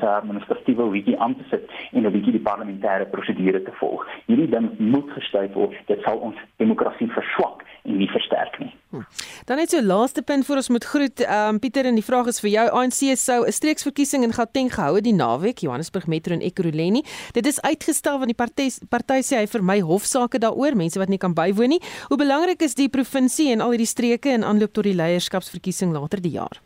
[0.00, 4.06] sy administratiewe weetie aan te sit en 'n bietjie die parlementêre prosedure te volg.
[4.26, 5.74] Hierdie ding moet gestuit word.
[5.86, 8.09] Dit sal ons demokrasie verswak en nie.
[9.44, 11.20] Dan net so laaste punt voor ons moet groet.
[11.20, 12.66] Ehm um, Pieter en die vraag is vir jou.
[12.70, 17.02] ANC sou 'n streeksverkiesing in Gauteng gehou het die naweek, Johannesburg Metro en Ekurhuleni.
[17.32, 21.08] Dit is uitgestel want die party party sê hy vir my hofsaake daaroor, mense wat
[21.08, 21.82] nie kan bywoon nie.
[22.08, 26.20] Hoe belangrik is die provinsie en al hierdie streke in aanloop tot die leierskapsverkiesing later
[26.20, 26.60] die jaar?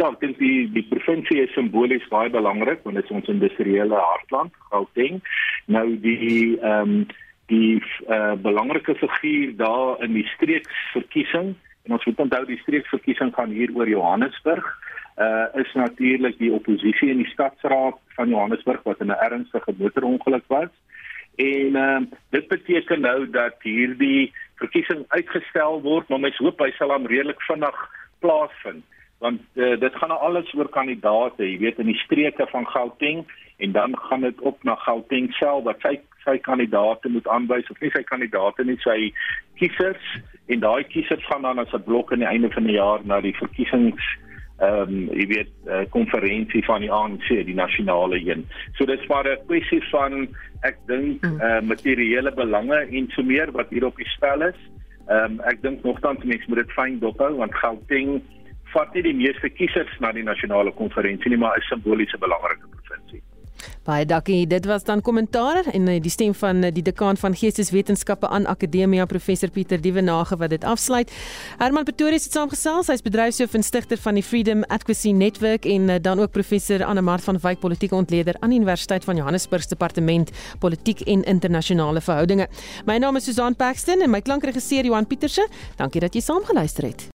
[0.00, 3.94] Ja, ek dink die die provinsie is simbolies baie belangrik want dit is ons industriële
[3.94, 5.20] hartland, Gauteng.
[5.66, 7.06] Nou die ehm um,
[7.52, 13.52] die uh, belangrike figuur daar in die streeksverkiesing en ons moet onthou die streeksverkiesing gaan
[13.52, 14.66] hier oor Johannesburg
[15.20, 20.46] uh is natuurlik die oppositie in die stadsraad van Johannesburg wat in 'n ernstige motorongeluk
[20.48, 20.72] was.
[21.36, 22.00] En uh,
[22.30, 27.42] dit beteken nou dat hierdie verkiesing uitgestel word, maar mens hoop hy sal hom redelik
[27.42, 27.78] vinnig
[28.20, 28.84] plaasvind
[29.22, 33.22] want uh, dit gaan nou alles oor kandidate, jy weet in die streke van Gauteng
[33.62, 37.78] en dan gaan dit op na Gauteng self wat sy sy kandidate moet aanwys of
[37.82, 38.98] nie sy kandidate nie sy
[39.58, 40.10] kiesers
[40.50, 43.20] en daai kiesers gaan dan as 'n blok aan die einde van die jaar na
[43.20, 44.02] die verkiesings
[44.62, 48.46] ehm um, jy weet uh, konferensie van die ANC die nasionale een.
[48.78, 50.28] So dit's maar 'n kwessie van
[50.62, 54.60] ek dink uh, materiële belange en so meer wat hier op die spel is.
[55.08, 58.22] Ehm um, ek dink nogtans mense moet dit fyn dophou want Gauteng
[58.74, 63.22] vat nie die meeste kiesers na die nasionale konferensie nie, maar is simboliese belangrike provinsie.
[63.82, 64.46] Baie dankie.
[64.46, 68.46] Dit was dan kommentaar en eh, die stem van eh, die dekaan van Geesteswetenskappe aan
[68.46, 71.12] Akademia professor Pieter Dievenage wat dit afsluit.
[71.58, 72.86] Herman Pretorius het saamgesels.
[72.86, 77.02] Hy's bedryfshoof en stigter van die Freedom Advocacy Network en eh, dan ook professor Anne
[77.02, 82.00] Mart van Wyk politieke ontleder aan die Universiteit van Johannesburg se departement politiek en internasionale
[82.00, 82.48] verhoudinge.
[82.86, 85.48] My naam is Susan Paxton en my klankregisseur Johan Pieterse.
[85.76, 87.10] Dankie dat jy saamgeluister het.